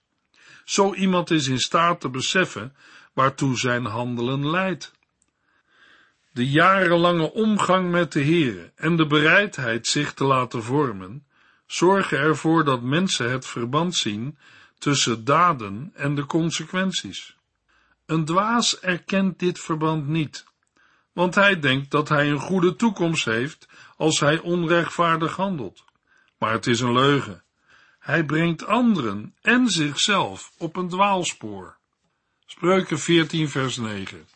Zo 0.65 0.93
iemand 0.93 1.31
is 1.31 1.47
in 1.47 1.59
staat 1.59 2.01
te 2.01 2.09
beseffen 2.09 2.75
waartoe 3.13 3.57
zijn 3.57 3.85
handelen 3.85 4.49
leidt. 4.49 4.91
De 6.31 6.49
jarenlange 6.49 7.31
omgang 7.33 7.91
met 7.91 8.11
de 8.11 8.23
Heere 8.23 8.71
en 8.75 8.95
de 8.95 9.07
bereidheid 9.07 9.87
zich 9.87 10.13
te 10.13 10.23
laten 10.23 10.63
vormen, 10.63 11.26
zorgen 11.67 12.17
ervoor 12.17 12.63
dat 12.63 12.81
mensen 12.81 13.31
het 13.31 13.45
verband 13.45 13.95
zien 13.95 14.37
tussen 14.77 15.25
daden 15.25 15.91
en 15.93 16.15
de 16.15 16.25
consequenties. 16.25 17.35
Een 18.05 18.25
dwaas 18.25 18.79
erkent 18.79 19.39
dit 19.39 19.59
verband 19.59 20.07
niet, 20.07 20.45
want 21.13 21.35
hij 21.35 21.59
denkt 21.59 21.91
dat 21.91 22.09
hij 22.09 22.29
een 22.29 22.39
goede 22.39 22.75
toekomst 22.75 23.25
heeft 23.25 23.67
als 23.97 24.19
hij 24.19 24.39
onrechtvaardig 24.39 25.35
handelt. 25.35 25.83
Maar 26.37 26.51
het 26.51 26.67
is 26.67 26.79
een 26.79 26.93
leugen. 26.93 27.43
Hij 27.99 28.25
brengt 28.25 28.65
anderen 28.65 29.35
en 29.41 29.67
zichzelf 29.67 30.51
op 30.57 30.75
een 30.75 30.89
dwaalspoor. 30.89 31.77
Spreuken 32.45 32.99
14 32.99 33.49
vers 33.49 33.77
9. 33.77 34.27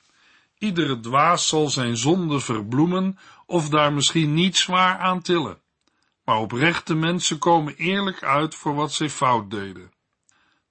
Iedere 0.57 0.99
dwaas 0.99 1.47
zal 1.47 1.69
zijn 1.69 1.97
zonde 1.97 2.39
verbloemen 2.39 3.19
of 3.45 3.69
daar 3.69 3.93
misschien 3.93 4.33
niet 4.33 4.57
zwaar 4.57 4.97
aan 4.97 5.21
tillen. 5.21 5.60
Maar 6.23 6.37
oprechte 6.37 6.95
mensen 6.95 7.37
komen 7.37 7.75
eerlijk 7.75 8.23
uit 8.23 8.55
voor 8.55 8.75
wat 8.75 8.93
zij 8.93 9.09
fout 9.09 9.51
deden. 9.51 9.91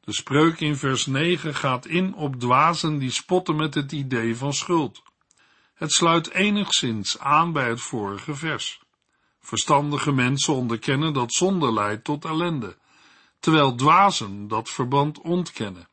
De 0.00 0.12
spreuk 0.12 0.60
in 0.60 0.76
vers 0.76 1.06
9 1.06 1.54
gaat 1.54 1.86
in 1.86 2.14
op 2.14 2.40
dwazen 2.40 2.98
die 2.98 3.10
spotten 3.10 3.56
met 3.56 3.74
het 3.74 3.92
idee 3.92 4.36
van 4.36 4.52
schuld. 4.52 5.02
Het 5.74 5.92
sluit 5.92 6.30
enigszins 6.30 7.18
aan 7.18 7.52
bij 7.52 7.68
het 7.68 7.80
vorige 7.80 8.34
vers. 8.34 8.80
Verstandige 9.40 10.12
mensen 10.12 10.54
onderkennen 10.54 11.12
dat 11.12 11.32
zonde 11.32 11.72
leidt 11.72 12.04
tot 12.04 12.24
ellende, 12.24 12.76
terwijl 13.38 13.74
dwazen 13.74 14.48
dat 14.48 14.70
verband 14.70 15.20
ontkennen. 15.20 15.88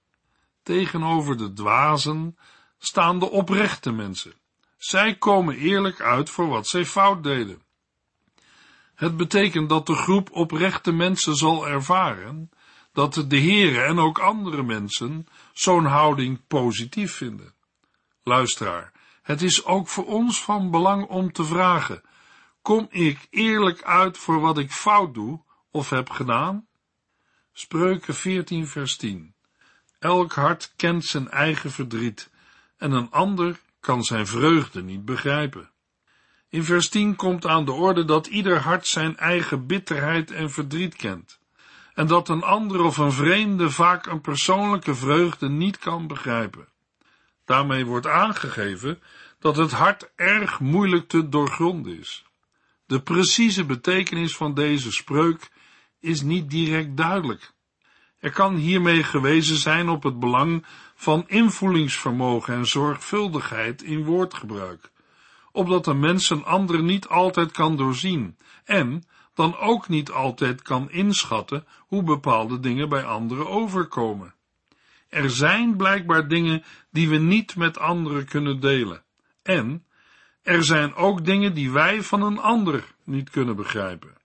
Tegenover 0.63 1.37
de 1.37 1.53
dwazen 1.53 2.37
staan 2.77 3.19
de 3.19 3.29
oprechte 3.29 3.91
mensen. 3.91 4.33
Zij 4.77 5.15
komen 5.15 5.55
eerlijk 5.55 6.01
uit 6.01 6.29
voor 6.29 6.47
wat 6.47 6.67
zij 6.67 6.85
fout 6.85 7.23
deden. 7.23 7.61
Het 8.97 9.17
betekent 9.17 9.69
dat 9.69 9.85
de 9.85 9.95
groep 9.95 10.31
oprechte 10.31 10.91
mensen 10.91 11.35
zal 11.35 11.67
ervaren 11.67 12.49
dat 12.93 13.13
de 13.27 13.39
Heere 13.39 13.81
en 13.81 13.99
ook 13.99 14.19
andere 14.19 14.63
mensen 14.63 15.27
zo'n 15.53 15.85
houding 15.85 16.47
positief 16.47 17.13
vinden. 17.13 17.53
Luisteraar, 18.23 18.91
het 19.21 19.41
is 19.41 19.65
ook 19.65 19.87
voor 19.87 20.05
ons 20.05 20.43
van 20.43 20.71
belang 20.71 21.07
om 21.07 21.31
te 21.31 21.43
vragen, 21.43 22.01
kom 22.61 22.87
ik 22.89 23.27
eerlijk 23.29 23.83
uit 23.83 24.17
voor 24.17 24.39
wat 24.39 24.57
ik 24.57 24.71
fout 24.71 25.13
doe 25.13 25.41
of 25.71 25.89
heb 25.89 26.09
gedaan? 26.09 26.67
Spreuken 27.53 28.15
14 28.15 28.67
vers 28.67 28.95
10 28.95 29.35
Elk 29.99 30.33
hart 30.33 30.73
kent 30.75 31.05
zijn 31.05 31.29
eigen 31.29 31.71
verdriet 31.71 32.29
en 32.77 32.91
een 32.91 33.11
ander 33.11 33.59
kan 33.79 34.03
zijn 34.03 34.27
vreugde 34.27 34.83
niet 34.83 35.05
begrijpen. 35.05 35.71
In 36.49 36.63
vers 36.63 36.89
10 36.89 37.15
komt 37.15 37.45
aan 37.45 37.65
de 37.65 37.71
orde 37.71 38.05
dat 38.05 38.27
ieder 38.27 38.59
hart 38.59 38.87
zijn 38.87 39.17
eigen 39.17 39.65
bitterheid 39.65 40.31
en 40.31 40.51
verdriet 40.51 40.95
kent, 40.95 41.39
en 41.93 42.07
dat 42.07 42.29
een 42.29 42.43
ander 42.43 42.81
of 42.81 42.97
een 42.97 43.11
vreemde 43.11 43.69
vaak 43.69 44.05
een 44.05 44.21
persoonlijke 44.21 44.95
vreugde 44.95 45.49
niet 45.49 45.77
kan 45.77 46.07
begrijpen. 46.07 46.67
Daarmee 47.45 47.85
wordt 47.85 48.07
aangegeven 48.07 48.99
dat 49.39 49.55
het 49.55 49.71
hart 49.71 50.11
erg 50.15 50.59
moeilijk 50.59 51.07
te 51.07 51.29
doorgronden 51.29 51.99
is. 51.99 52.25
De 52.85 53.01
precieze 53.01 53.65
betekenis 53.65 54.35
van 54.35 54.53
deze 54.53 54.91
spreuk 54.91 55.49
is 55.99 56.21
niet 56.21 56.49
direct 56.49 56.97
duidelijk. 56.97 57.51
Er 58.19 58.31
kan 58.31 58.55
hiermee 58.55 59.03
gewezen 59.03 59.57
zijn 59.57 59.89
op 59.89 60.03
het 60.03 60.19
belang 60.19 60.65
van 60.95 61.23
invoelingsvermogen 61.27 62.53
en 62.53 62.65
zorgvuldigheid 62.65 63.81
in 63.81 64.03
woordgebruik, 64.03 64.91
opdat 65.57 65.87
een 65.87 65.99
mens 65.99 66.29
een 66.29 66.43
ander 66.43 66.83
niet 66.83 67.07
altijd 67.07 67.51
kan 67.51 67.77
doorzien 67.77 68.37
en 68.63 69.03
dan 69.33 69.57
ook 69.57 69.87
niet 69.87 70.11
altijd 70.11 70.61
kan 70.61 70.91
inschatten 70.91 71.65
hoe 71.79 72.03
bepaalde 72.03 72.59
dingen 72.59 72.89
bij 72.89 73.03
anderen 73.03 73.47
overkomen. 73.47 74.33
Er 75.09 75.29
zijn 75.29 75.75
blijkbaar 75.75 76.27
dingen 76.27 76.63
die 76.91 77.09
we 77.09 77.17
niet 77.17 77.55
met 77.55 77.77
anderen 77.77 78.25
kunnen 78.25 78.59
delen. 78.59 79.03
En 79.43 79.85
er 80.41 80.63
zijn 80.63 80.95
ook 80.95 81.25
dingen 81.25 81.53
die 81.53 81.71
wij 81.71 82.01
van 82.01 82.21
een 82.21 82.39
ander 82.39 82.93
niet 83.03 83.29
kunnen 83.29 83.55
begrijpen. 83.55 84.15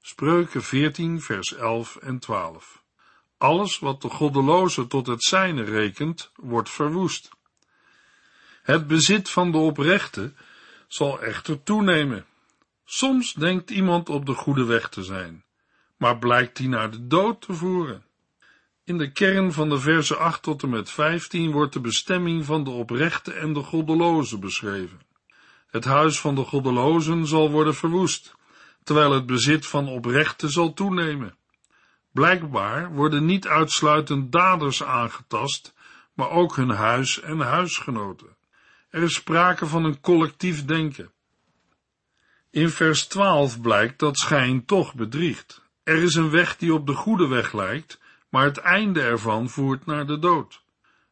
Spreuken 0.00 0.62
14, 0.62 1.20
vers 1.20 1.54
11 1.54 1.96
en 1.96 2.18
12. 2.18 2.82
Alles 3.38 3.78
wat 3.78 4.02
de 4.02 4.08
goddeloze 4.08 4.86
tot 4.86 5.06
het 5.06 5.24
zijne 5.24 5.62
rekent, 5.62 6.30
wordt 6.34 6.70
verwoest. 6.70 7.30
Het 8.62 8.86
bezit 8.86 9.30
van 9.30 9.50
de 9.50 9.58
oprechte 9.58 10.32
zal 10.88 11.22
echter 11.22 11.62
toenemen. 11.62 12.26
Soms 12.84 13.32
denkt 13.32 13.70
iemand 13.70 14.08
op 14.08 14.26
de 14.26 14.34
goede 14.34 14.64
weg 14.64 14.88
te 14.88 15.02
zijn, 15.02 15.44
maar 15.96 16.18
blijkt 16.18 16.56
die 16.56 16.68
naar 16.68 16.90
de 16.90 17.06
dood 17.06 17.40
te 17.40 17.54
voeren. 17.54 18.04
In 18.84 18.98
de 18.98 19.12
kern 19.12 19.52
van 19.52 19.68
de 19.68 19.78
verse 19.78 20.16
8 20.16 20.42
tot 20.42 20.62
en 20.62 20.68
met 20.68 20.90
15 20.90 21.50
wordt 21.50 21.72
de 21.72 21.80
bestemming 21.80 22.44
van 22.44 22.64
de 22.64 22.70
oprechte 22.70 23.32
en 23.32 23.52
de 23.52 23.62
goddeloze 23.62 24.38
beschreven. 24.38 25.00
Het 25.66 25.84
huis 25.84 26.20
van 26.20 26.34
de 26.34 26.44
goddelozen 26.44 27.26
zal 27.26 27.50
worden 27.50 27.74
verwoest, 27.74 28.34
terwijl 28.82 29.12
het 29.12 29.26
bezit 29.26 29.66
van 29.66 29.88
oprechte 29.88 30.48
zal 30.48 30.72
toenemen. 30.72 31.36
Blijkbaar 32.12 32.92
worden 32.92 33.24
niet 33.24 33.46
uitsluitend 33.46 34.32
daders 34.32 34.82
aangetast, 34.82 35.74
maar 36.14 36.30
ook 36.30 36.56
hun 36.56 36.70
huis 36.70 37.20
en 37.20 37.38
huisgenoten. 37.38 38.35
Er 38.88 39.02
is 39.02 39.14
sprake 39.14 39.66
van 39.66 39.84
een 39.84 40.00
collectief 40.00 40.64
denken. 40.64 41.12
In 42.50 42.70
vers 42.70 43.06
12 43.06 43.60
blijkt 43.60 43.98
dat 43.98 44.18
schijn 44.18 44.64
toch 44.64 44.94
bedriegt. 44.94 45.62
Er 45.82 46.02
is 46.02 46.14
een 46.14 46.30
weg 46.30 46.56
die 46.56 46.74
op 46.74 46.86
de 46.86 46.94
goede 46.94 47.26
weg 47.26 47.52
lijkt, 47.52 48.00
maar 48.28 48.44
het 48.44 48.58
einde 48.58 49.00
ervan 49.00 49.48
voert 49.48 49.86
naar 49.86 50.06
de 50.06 50.18
dood. 50.18 50.62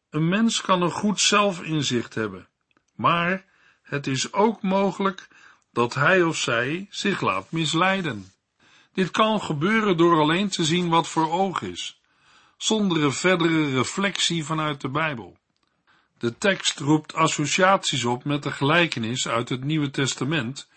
Een 0.09 0.29
mens 0.29 0.61
kan 0.61 0.81
een 0.81 0.91
goed 0.91 1.19
zelfinzicht 1.19 2.13
hebben, 2.13 2.47
maar 2.95 3.45
het 3.81 4.07
is 4.07 4.33
ook 4.33 4.61
mogelijk 4.61 5.27
dat 5.71 5.93
hij 5.93 6.23
of 6.23 6.37
zij 6.37 6.87
zich 6.89 7.21
laat 7.21 7.51
misleiden. 7.51 8.31
Dit 8.93 9.11
kan 9.11 9.41
gebeuren 9.41 9.97
door 9.97 10.19
alleen 10.19 10.49
te 10.49 10.63
zien 10.65 10.89
wat 10.89 11.07
voor 11.07 11.31
oog 11.31 11.61
is, 11.61 12.01
zonder 12.57 13.03
een 13.03 13.13
verdere 13.13 13.73
reflectie 13.73 14.45
vanuit 14.45 14.81
de 14.81 14.89
Bijbel. 14.89 15.37
De 16.25 16.37
tekst 16.37 16.79
roept 16.79 17.13
associaties 17.13 18.05
op 18.05 18.23
met 18.23 18.43
de 18.43 18.51
gelijkenis 18.51 19.27
uit 19.27 19.49
het 19.49 19.63
Nieuwe 19.63 19.89
Testament 19.89 20.69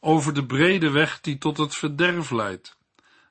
over 0.00 0.34
de 0.34 0.46
brede 0.46 0.90
weg 0.90 1.20
die 1.20 1.38
tot 1.38 1.56
het 1.56 1.76
verderf 1.76 2.30
leidt, 2.30 2.76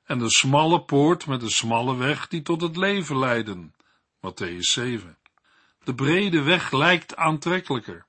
en 0.04 0.18
de 0.18 0.30
smalle 0.30 0.80
poort 0.80 1.26
met 1.26 1.40
de 1.40 1.50
smalle 1.50 1.96
weg 1.96 2.28
die 2.28 2.42
tot 2.42 2.60
het 2.60 2.76
leven 2.76 3.18
leiden. 3.18 3.74
Matthäus 4.26 4.58
7. 4.58 5.18
De 5.84 5.94
brede 5.94 6.42
weg 6.42 6.72
lijkt 6.72 7.16
aantrekkelijker, 7.16 8.06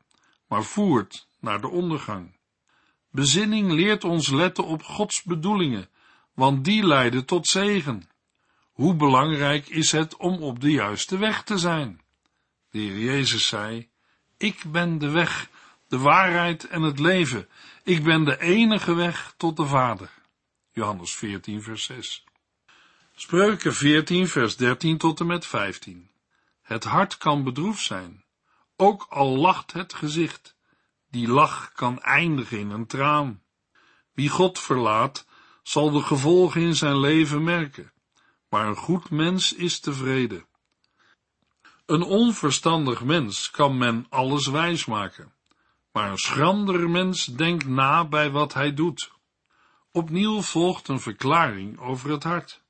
maar 0.47 0.63
voert 0.63 1.27
naar 1.39 1.61
de 1.61 1.69
ondergang. 1.69 2.35
Bezinning 3.11 3.71
leert 3.71 4.03
ons 4.03 4.29
letten 4.29 4.63
op 4.63 4.83
Gods 4.83 5.23
bedoelingen, 5.23 5.89
want 6.33 6.65
die 6.65 6.85
leiden 6.85 7.25
tot 7.25 7.47
zegen. 7.47 8.09
Hoe 8.71 8.95
belangrijk 8.95 9.67
is 9.67 9.91
het 9.91 10.17
om 10.17 10.41
op 10.41 10.59
de 10.59 10.71
juiste 10.71 11.17
weg 11.17 11.43
te 11.43 11.57
zijn? 11.57 12.05
De 12.69 12.79
Heer 12.79 12.99
Jezus 12.99 13.47
zei, 13.47 13.89
ik 14.37 14.63
ben 14.67 14.97
de 14.97 15.09
weg, 15.09 15.49
de 15.87 15.97
waarheid 15.97 16.67
en 16.67 16.81
het 16.81 16.99
leven. 16.99 17.47
Ik 17.83 18.03
ben 18.03 18.23
de 18.23 18.39
enige 18.39 18.93
weg 18.93 19.33
tot 19.37 19.57
de 19.57 19.65
Vader. 19.65 20.09
Johannes 20.71 21.15
14, 21.15 21.61
vers 21.61 21.83
6. 21.83 22.23
Spreuken 23.15 23.73
14, 23.73 24.27
vers 24.27 24.55
13 24.55 24.97
tot 24.97 25.19
en 25.19 25.25
met 25.25 25.45
15. 25.45 26.09
Het 26.61 26.83
hart 26.83 27.17
kan 27.17 27.43
bedroefd 27.43 27.83
zijn, 27.83 28.23
ook 28.75 29.05
al 29.09 29.37
lacht 29.37 29.73
het 29.73 29.93
gezicht. 29.93 30.55
Die 31.09 31.27
lach 31.27 31.71
kan 31.71 32.01
eindigen 32.01 32.59
in 32.59 32.69
een 32.69 32.87
traan. 32.87 33.43
Wie 34.13 34.29
God 34.29 34.59
verlaat, 34.59 35.25
zal 35.63 35.91
de 35.91 36.01
gevolgen 36.01 36.61
in 36.61 36.75
zijn 36.75 36.99
leven 36.99 37.43
merken, 37.43 37.91
maar 38.49 38.67
een 38.67 38.75
goed 38.75 39.09
mens 39.09 39.53
is 39.53 39.79
tevreden. 39.79 40.45
Een 41.87 42.03
onverstandig 42.03 43.03
mens 43.03 43.51
kan 43.51 43.77
men 43.77 44.05
alles 44.09 44.47
wijsmaken, 44.47 45.33
maar 45.91 46.11
een 46.11 46.17
schrander 46.17 46.89
mens 46.89 47.25
denkt 47.25 47.67
na 47.67 48.07
bij 48.07 48.31
wat 48.31 48.53
hij 48.53 48.73
doet. 48.73 49.11
Opnieuw 49.91 50.41
volgt 50.41 50.87
een 50.87 50.99
verklaring 50.99 51.79
over 51.79 52.11
het 52.11 52.23
hart. 52.23 52.63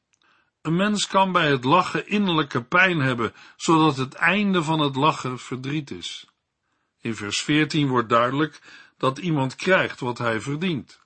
Een 0.61 0.75
mens 0.75 1.07
kan 1.07 1.31
bij 1.31 1.49
het 1.49 1.63
lachen 1.63 2.07
innerlijke 2.07 2.63
pijn 2.63 2.99
hebben, 2.99 3.33
zodat 3.55 3.97
het 3.97 4.13
einde 4.13 4.63
van 4.63 4.79
het 4.79 4.95
lachen 4.95 5.39
verdriet 5.39 5.91
is. 5.91 6.27
In 7.01 7.15
vers 7.15 7.41
14 7.41 7.87
wordt 7.87 8.09
duidelijk 8.09 8.61
dat 8.97 9.17
iemand 9.17 9.55
krijgt 9.55 9.99
wat 9.99 10.17
hij 10.17 10.41
verdient. 10.41 11.01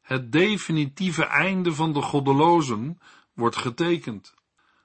Het 0.00 0.32
definitieve 0.32 1.24
einde 1.24 1.74
van 1.74 1.92
de 1.92 2.02
goddelozen 2.02 2.98
wordt 3.32 3.56
getekend. 3.56 4.34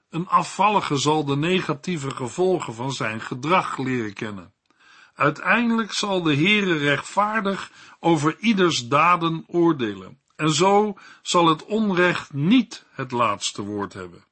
Een 0.10 0.28
afvallige 0.28 0.98
zal 0.98 1.26
de 1.26 1.38
negatieve 1.38 2.12
gevolgen 2.12 2.74
van 2.74 2.92
zijn 2.92 3.22
gedrag 3.22 3.78
leren 3.78 4.14
kennen. 4.14 4.54
Uiteindelijk 5.14 5.94
zal 5.94 6.22
de 6.22 6.36
Heere 6.36 6.78
rechtvaardig 6.78 7.72
over 8.00 8.40
ieders 8.40 8.88
daden 8.88 9.44
oordelen, 9.48 10.20
en 10.36 10.52
zo 10.52 10.98
zal 11.22 11.48
het 11.48 11.66
onrecht 11.66 12.34
niet 12.34 12.86
het 12.92 13.12
laatste 13.12 13.62
woord 13.62 13.94
hebben. 13.94 14.26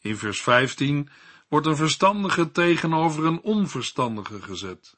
In 0.00 0.16
vers 0.16 0.42
15 0.42 1.08
wordt 1.48 1.66
een 1.66 1.76
verstandige 1.76 2.52
tegenover 2.52 3.24
een 3.24 3.40
onverstandige 3.40 4.42
gezet. 4.42 4.94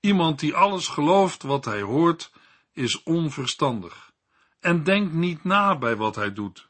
Iemand 0.00 0.40
die 0.40 0.54
alles 0.54 0.88
gelooft 0.88 1.42
wat 1.42 1.64
hij 1.64 1.80
hoort, 1.80 2.32
is 2.72 3.02
onverstandig 3.02 4.12
en 4.60 4.84
denkt 4.84 5.12
niet 5.12 5.44
na 5.44 5.78
bij 5.78 5.96
wat 5.96 6.14
hij 6.14 6.32
doet. 6.32 6.66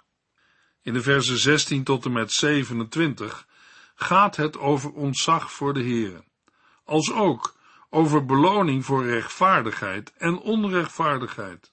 In 0.88 0.94
de 0.94 1.02
versen 1.02 1.38
16 1.38 1.84
tot 1.84 2.04
en 2.04 2.12
met 2.12 2.32
27 2.32 3.46
gaat 3.94 4.36
het 4.36 4.58
over 4.58 4.92
ontzag 4.92 5.52
voor 5.52 5.74
de 5.74 5.82
Heere, 5.82 6.24
als 6.84 7.12
ook 7.12 7.56
over 7.90 8.24
beloning 8.24 8.84
voor 8.84 9.06
rechtvaardigheid 9.06 10.12
en 10.18 10.38
onrechtvaardigheid. 10.38 11.70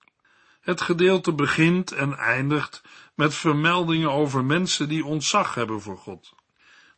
Het 0.62 0.82
gedeelte 0.82 1.34
begint 1.34 1.92
en 1.92 2.18
eindigt 2.18 2.82
met 3.14 3.36
vermeldingen 3.36 4.12
over 4.12 4.46
mensen 4.46 4.90
die 4.90 5.06
ontzag 5.06 5.54
hebben 5.54 5.82
voor 5.82 5.98
God. 5.98 6.34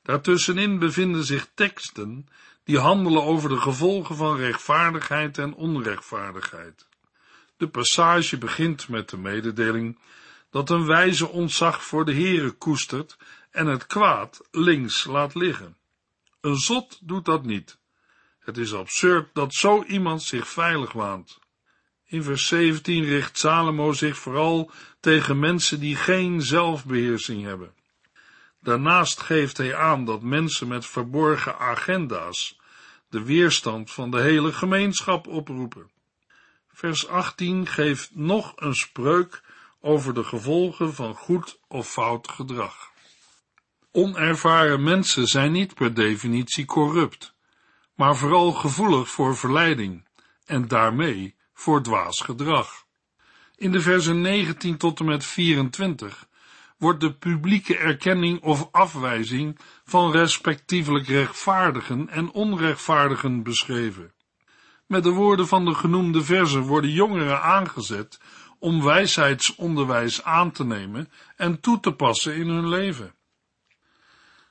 Daartussenin 0.04 0.80
bevinden 0.80 1.24
zich 1.24 1.48
teksten 1.54 2.28
die 2.64 2.80
handelen 2.80 3.24
over 3.24 3.50
de 3.50 3.60
gevolgen 3.60 4.16
van 4.16 4.38
rechtvaardigheid 4.38 5.38
en 5.38 5.54
onrechtvaardigheid. 5.54 6.88
De 7.58 7.68
passage 7.68 8.38
begint 8.38 8.90
met 8.90 9.10
de 9.10 9.18
mededeling 9.18 9.98
dat 10.50 10.70
een 10.70 10.86
wijze 10.86 11.28
ontzag 11.28 11.84
voor 11.84 12.06
de 12.06 12.14
Heere 12.14 12.52
koestert 12.52 13.18
en 13.52 13.68
het 13.68 13.88
kwaad 13.88 14.42
links 14.52 15.06
laat 15.06 15.36
liggen. 15.36 15.78
Een 16.42 16.56
zot 16.58 17.00
doet 17.02 17.26
dat 17.26 17.46
niet. 17.46 17.78
Het 18.40 18.58
is 18.58 18.74
absurd 18.74 19.30
dat 19.34 19.54
zo 19.54 19.84
iemand 19.84 20.24
zich 20.24 20.48
veilig 20.48 20.92
waant. 20.92 21.40
In 22.06 22.24
vers 22.24 22.48
17 22.48 23.04
richt 23.04 23.38
Salomo 23.38 23.94
zich 23.94 24.18
vooral 24.18 24.72
tegen 25.00 25.40
mensen 25.40 25.80
die 25.80 25.96
geen 25.96 26.42
zelfbeheersing 26.42 27.44
hebben. 27.44 27.74
Daarnaast 28.60 29.20
geeft 29.20 29.58
hij 29.58 29.76
aan 29.76 30.06
dat 30.06 30.22
mensen 30.22 30.68
met 30.68 30.86
verborgen 30.86 31.60
agenda's 31.60 32.60
de 33.10 33.24
weerstand 33.24 33.92
van 33.92 34.12
de 34.12 34.22
hele 34.22 34.54
gemeenschap 34.54 35.28
oproepen. 35.28 35.90
Vers 36.68 37.08
18 37.08 37.68
geeft 37.68 38.16
nog 38.16 38.54
een 38.56 38.76
spreuk 38.76 39.42
over 39.88 40.13
de 40.13 40.23
gevolgen 40.23 40.93
van 40.93 41.15
goed 41.15 41.60
of 41.67 41.89
fout 41.89 42.28
gedrag. 42.32 42.91
Onervaren 43.91 44.84
mensen 44.84 45.28
zijn 45.28 45.52
niet 45.52 45.73
per 45.73 45.93
definitie 45.93 46.65
corrupt, 46.65 47.36
maar 47.95 48.15
vooral 48.15 48.52
gevoelig 48.52 49.10
voor 49.10 49.38
verleiding 49.38 50.08
en 50.45 50.67
daarmee 50.67 51.36
voor 51.54 51.84
dwaas 51.84 52.21
gedrag. 52.21 52.86
In 53.56 53.71
de 53.71 53.82
versen 53.82 54.21
19 54.21 54.78
tot 54.78 55.00
en 55.00 55.06
met 55.06 55.26
24 55.26 56.28
wordt 56.78 57.00
de 57.00 57.13
publieke 57.13 57.78
erkenning 57.78 58.41
of 58.41 58.67
afwijzing 58.71 59.60
van 59.86 60.12
respectievelijk 60.12 61.08
rechtvaardigen 61.08 62.10
en 62.10 62.32
onrechtvaardigen 62.32 63.43
beschreven. 63.43 64.13
Met 64.88 65.04
de 65.04 65.12
woorden 65.12 65.47
van 65.47 65.65
de 65.65 65.73
genoemde 65.73 66.23
versen 66.23 66.62
worden 66.62 66.91
jongeren 66.91 67.41
aangezet 67.41 68.19
om 68.60 68.84
wijsheidsonderwijs 68.84 70.24
aan 70.24 70.52
te 70.52 70.65
nemen 70.65 71.12
en 71.36 71.60
toe 71.60 71.80
te 71.80 71.91
passen 71.91 72.36
in 72.36 72.48
hun 72.48 72.67
leven. 72.67 73.13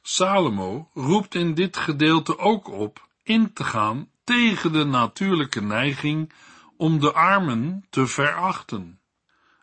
Salomo 0.03 0.91
roept 0.95 1.35
in 1.35 1.55
dit 1.55 1.77
gedeelte 1.77 2.39
ook 2.39 2.69
op 2.69 3.09
in 3.23 3.53
te 3.53 3.65
gaan 3.65 4.11
tegen 4.25 4.73
de 4.73 4.85
natuurlijke 4.85 5.63
neiging 5.63 6.33
om 6.77 7.01
de 7.01 7.13
armen 7.13 7.87
te 7.91 8.07
verachten. 8.07 9.01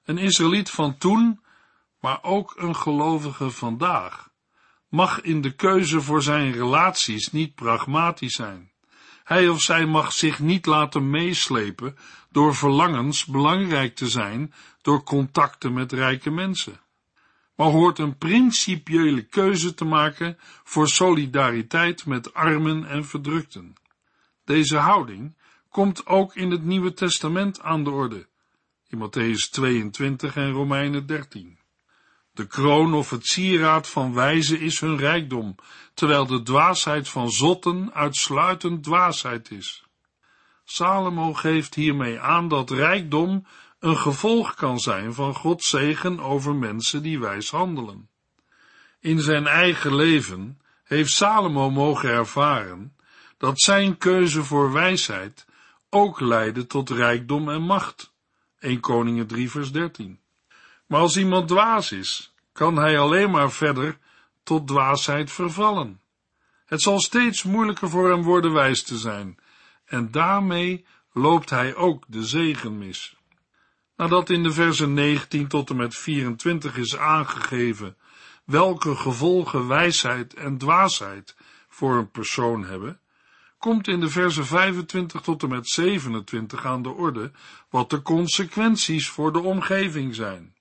Een 0.04 0.18
Israëliet 0.18 0.70
van 0.70 0.98
toen, 0.98 1.40
maar 2.00 2.20
ook 2.22 2.54
een 2.58 2.76
gelovige 2.76 3.50
vandaag, 3.50 4.30
mag 4.90 5.22
in 5.22 5.42
de 5.42 5.52
keuze 5.52 6.02
voor 6.02 6.22
zijn 6.24 6.52
relaties 6.52 7.32
niet 7.32 7.56
pragmatisch 7.56 8.36
zijn. 8.36 8.72
Hij 9.24 9.50
of 9.50 9.62
zij 9.62 9.86
mag 9.86 10.12
zich 10.12 10.40
niet 10.40 10.66
laten 10.66 11.10
meeslepen 11.10 11.98
door 12.34 12.56
verlangens 12.56 13.26
belangrijk 13.26 13.96
te 13.96 14.08
zijn 14.08 14.54
door 14.82 15.04
contacten 15.04 15.74
met 15.74 15.92
rijke 15.92 16.30
mensen, 16.30 16.80
maar 17.56 17.68
hoort 17.68 18.00
een 18.00 18.18
principiële 18.18 19.22
keuze 19.22 19.74
te 19.74 19.86
maken 19.86 20.38
voor 20.64 20.88
solidariteit 20.88 22.06
met 22.06 22.34
armen 22.34 22.86
en 22.86 23.06
verdrukten. 23.06 23.74
Deze 24.46 24.78
houding 24.78 25.38
komt 25.70 26.06
ook 26.06 26.36
in 26.36 26.52
het 26.52 26.64
Nieuwe 26.64 26.94
Testament 26.94 27.62
aan 27.62 27.84
de 27.84 27.90
orde, 27.90 28.28
in 28.88 28.98
Matthäus 28.98 29.50
22 29.52 30.36
en 30.36 30.52
Romeinen 30.52 31.06
13. 31.06 31.58
De 32.32 32.48
kroon 32.48 32.94
of 32.94 33.10
het 33.10 33.26
sieraad 33.26 33.90
van 33.90 34.14
wijzen 34.14 34.60
is 34.60 34.80
hun 34.80 34.98
rijkdom, 34.98 35.56
terwijl 35.94 36.26
de 36.26 36.44
dwaasheid 36.44 37.10
van 37.10 37.32
zotten 37.32 37.94
uitsluitend 37.94 38.84
dwaasheid 38.84 39.52
is. 39.52 39.83
Salomo 40.64 41.34
geeft 41.34 41.76
hiermee 41.76 42.20
aan 42.20 42.48
dat 42.48 42.72
rijkdom 42.72 43.46
een 43.80 43.98
gevolg 43.98 44.54
kan 44.54 44.80
zijn 44.80 45.14
van 45.14 45.36
Gods 45.36 45.70
zegen 45.70 46.20
over 46.20 46.56
mensen 46.56 47.04
die 47.04 47.20
wijs 47.20 47.52
handelen. 47.52 48.10
In 49.00 49.20
zijn 49.20 49.48
eigen 49.48 49.96
leven 49.96 50.62
heeft 50.84 51.12
Salomo 51.12 51.70
mogen 51.72 52.10
ervaren 52.10 52.96
dat 53.38 53.62
zijn 53.62 53.98
keuze 53.98 54.44
voor 54.44 54.72
wijsheid 54.72 55.46
ook 55.90 56.20
leidde 56.20 56.68
tot 56.68 56.90
rijkdom 56.90 57.50
en 57.50 57.62
macht. 57.62 58.14
1 58.60 58.80
Koningen 58.80 59.28
3 59.28 59.52
vers 59.52 59.72
13. 59.72 60.20
Maar 60.86 61.00
als 61.00 61.18
iemand 61.18 61.48
dwaas 61.48 61.92
is, 61.92 62.34
kan 62.52 62.76
hij 62.76 63.00
alleen 63.00 63.32
maar 63.32 63.52
verder 63.52 63.98
tot 64.44 64.68
dwaasheid 64.68 65.32
vervallen. 65.32 66.02
Het 66.66 66.82
zal 66.82 67.00
steeds 67.00 67.44
moeilijker 67.44 67.90
voor 67.90 68.10
hem 68.10 68.24
worden 68.24 68.54
wijs 68.54 68.84
te 68.84 68.98
zijn, 68.98 69.38
en 69.94 70.12
daarmee 70.12 70.86
loopt 71.12 71.50
hij 71.50 71.76
ook 71.76 72.04
de 72.08 72.26
zegen 72.26 72.78
mis. 72.78 73.16
Nadat 73.96 74.30
in 74.30 74.44
de 74.44 74.52
versen 74.52 74.94
19 74.94 75.48
tot 75.48 75.70
en 75.70 75.76
met 75.76 75.96
24 75.96 76.78
is 76.78 76.98
aangegeven 76.98 77.98
welke 78.46 78.96
gevolgen 78.96 79.68
wijsheid 79.68 80.34
en 80.34 80.58
dwaasheid 80.58 81.36
voor 81.70 81.96
een 81.96 82.12
persoon 82.12 82.66
hebben, 82.66 83.00
komt 83.58 83.88
in 83.88 84.00
de 84.00 84.10
versen 84.10 84.46
25 84.46 85.22
tot 85.22 85.44
en 85.44 85.50
met 85.50 85.70
27 85.70 86.66
aan 86.66 86.82
de 86.82 86.90
orde 86.90 87.32
wat 87.70 87.90
de 87.90 88.02
consequenties 88.02 89.10
voor 89.10 89.34
de 89.34 89.40
omgeving 89.40 90.16
zijn. 90.16 90.56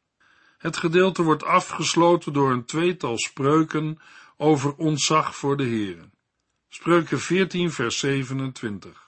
Het 0.59 0.77
gedeelte 0.77 1.23
wordt 1.23 1.45
afgesloten 1.45 2.33
door 2.33 2.51
een 2.51 2.65
tweetal 2.65 3.19
spreuken 3.19 3.99
over 4.37 4.75
ontzag 4.75 5.37
voor 5.37 5.57
de 5.57 5.65
Heeren. 5.65 6.13
Spreuken 6.69 7.21
14 7.21 7.73
vers 7.73 7.99
27. 7.99 9.02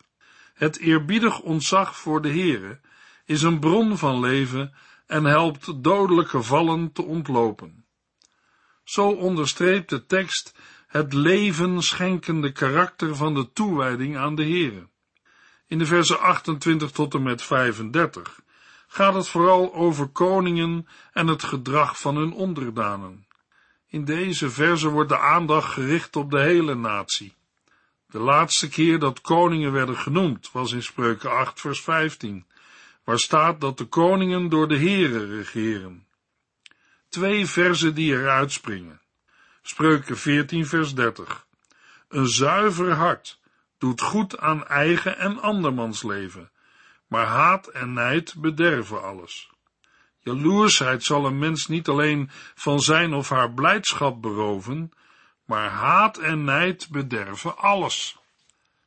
Het 0.55 0.79
eerbiedig 0.79 1.41
ontzag 1.41 1.97
voor 1.97 2.23
de 2.23 2.29
Heere 2.29 2.81
is 3.25 3.43
een 3.43 3.61
bron 3.61 3.99
van 3.99 4.21
leven 4.21 4.75
en 5.07 5.25
helpt 5.25 5.83
dodelijke 5.83 6.43
vallen 6.43 6.93
te 6.93 7.03
ontlopen. 7.03 7.85
Zo 8.85 9.09
onderstreept 9.09 9.91
de 9.91 10.07
tekst 10.07 10.55
het 10.87 11.13
leven 11.13 11.83
schenkende 11.83 12.53
karakter 12.53 13.17
van 13.17 13.35
de 13.35 13.53
toewijding 13.53 14.17
aan 14.17 14.35
de 14.35 14.43
Heere. 14.43 14.89
In 15.67 15.79
de 15.79 15.87
versen 15.87 16.21
28 16.21 16.91
tot 16.91 17.15
en 17.15 17.23
met 17.23 17.43
35 17.43 18.41
gaat 18.87 19.15
het 19.15 19.29
vooral 19.29 19.75
over 19.75 20.09
koningen 20.09 20.89
en 21.13 21.27
het 21.27 21.43
gedrag 21.43 22.01
van 22.01 22.17
hun 22.17 22.33
onderdanen. 22.33 23.27
In 23.89 24.05
deze 24.05 24.51
verse 24.51 24.89
wordt 24.89 25.09
de 25.09 25.19
aandacht 25.19 25.73
gericht 25.73 26.17
op 26.17 26.31
de 26.31 26.41
hele 26.41 26.75
natie. 26.75 27.35
De 28.15 28.21
laatste 28.21 28.69
keer 28.69 28.99
dat 28.99 29.21
koningen 29.21 29.73
werden 29.73 29.97
genoemd 29.97 30.53
was 30.53 30.73
in 30.73 30.83
Spreuken 30.83 31.31
8 31.31 31.61
vers 31.61 31.81
15, 31.81 32.47
waar 33.05 33.19
staat 33.19 33.61
dat 33.61 33.79
de 33.79 33.85
koningen 33.85 34.49
door 34.49 34.69
de 34.69 34.77
heren 34.77 35.29
regeren. 35.37 36.07
Twee 37.09 37.47
verzen 37.47 37.95
die 37.95 38.13
eruit 38.13 38.53
springen. 38.53 39.01
Spreuken 39.63 40.17
14 40.17 40.67
vers 40.67 40.95
30. 40.95 41.47
Een 42.09 42.29
zuiver 42.29 42.93
hart 42.93 43.41
doet 43.79 44.01
goed 44.01 44.39
aan 44.39 44.67
eigen 44.67 45.19
en 45.19 45.41
andermans 45.41 46.03
leven, 46.03 46.51
maar 47.07 47.27
haat 47.27 47.67
en 47.67 47.93
nijd 47.93 48.35
bederven 48.37 49.03
alles. 49.03 49.51
Jaloersheid 50.19 51.05
zal 51.05 51.27
een 51.27 51.39
mens 51.39 51.67
niet 51.67 51.89
alleen 51.89 52.31
van 52.55 52.81
zijn 52.81 53.15
of 53.15 53.29
haar 53.29 53.53
blijdschap 53.53 54.23
beroven, 54.23 54.93
maar 55.45 55.71
haat 55.71 56.19
en 56.19 56.45
nijd 56.45 56.89
bederven 56.91 57.59
alles. 57.59 58.17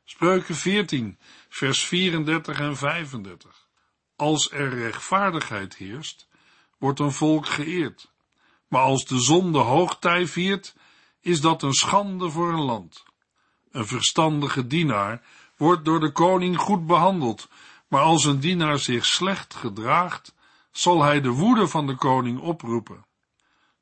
Spreuken 0.04 0.54
14, 0.54 1.18
vers 1.48 1.84
34 1.84 2.60
en 2.60 2.76
35. 2.76 3.66
Als 4.16 4.50
er 4.50 4.68
rechtvaardigheid 4.68 5.76
heerst, 5.76 6.28
wordt 6.78 7.00
een 7.00 7.12
volk 7.12 7.46
geëerd. 7.46 8.10
Maar 8.68 8.82
als 8.82 9.04
de 9.04 9.20
zonde 9.20 9.58
hoogtij 9.58 10.26
viert, 10.26 10.74
is 11.20 11.40
dat 11.40 11.62
een 11.62 11.72
schande 11.72 12.30
voor 12.30 12.52
een 12.52 12.64
land. 12.64 13.04
Een 13.70 13.86
verstandige 13.86 14.66
dienaar 14.66 15.22
wordt 15.56 15.84
door 15.84 16.00
de 16.00 16.12
koning 16.12 16.56
goed 16.56 16.86
behandeld, 16.86 17.48
maar 17.88 18.02
als 18.02 18.24
een 18.24 18.40
dienaar 18.40 18.78
zich 18.78 19.06
slecht 19.06 19.54
gedraagt, 19.54 20.34
zal 20.70 21.02
hij 21.02 21.20
de 21.20 21.30
woede 21.30 21.68
van 21.68 21.86
de 21.86 21.94
koning 21.94 22.40
oproepen. 22.40 23.06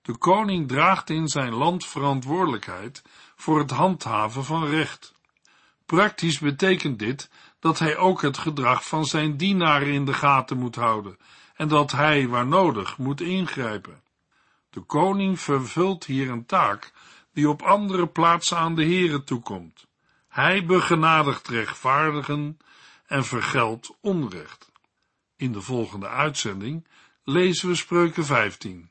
De 0.06 0.16
koning 0.16 0.68
draagt 0.68 1.10
in 1.10 1.28
zijn 1.28 1.52
land 1.52 1.86
verantwoordelijkheid 1.86 3.02
voor 3.36 3.58
het 3.58 3.70
handhaven 3.70 4.44
van 4.44 4.66
recht. 4.66 5.14
Praktisch 5.86 6.38
betekent 6.38 6.98
dit 6.98 7.30
dat 7.60 7.78
hij 7.78 7.96
ook 7.96 8.22
het 8.22 8.38
gedrag 8.38 8.86
van 8.86 9.04
zijn 9.04 9.36
dienaren 9.36 9.92
in 9.92 10.04
de 10.04 10.12
gaten 10.12 10.58
moet 10.58 10.74
houden 10.74 11.16
en 11.54 11.68
dat 11.68 11.92
hij, 11.92 12.28
waar 12.28 12.46
nodig, 12.46 12.98
moet 12.98 13.20
ingrijpen. 13.20 14.02
De 14.70 14.80
koning 14.80 15.40
vervult 15.40 16.04
hier 16.04 16.30
een 16.30 16.46
taak 16.46 16.92
die 17.32 17.48
op 17.48 17.62
andere 17.62 18.06
plaatsen 18.06 18.56
aan 18.56 18.74
de 18.74 18.84
heren 18.84 19.24
toekomt. 19.24 19.86
Hij 20.28 20.66
begenadigt 20.66 21.48
rechtvaardigen 21.48 22.58
en 23.06 23.24
vergeldt 23.24 23.96
onrecht. 24.00 24.72
In 25.36 25.52
de 25.52 25.62
volgende 25.62 26.08
uitzending 26.08 26.86
lezen 27.24 27.68
we 27.68 27.74
Spreuken 27.74 28.24
15. 28.24 28.90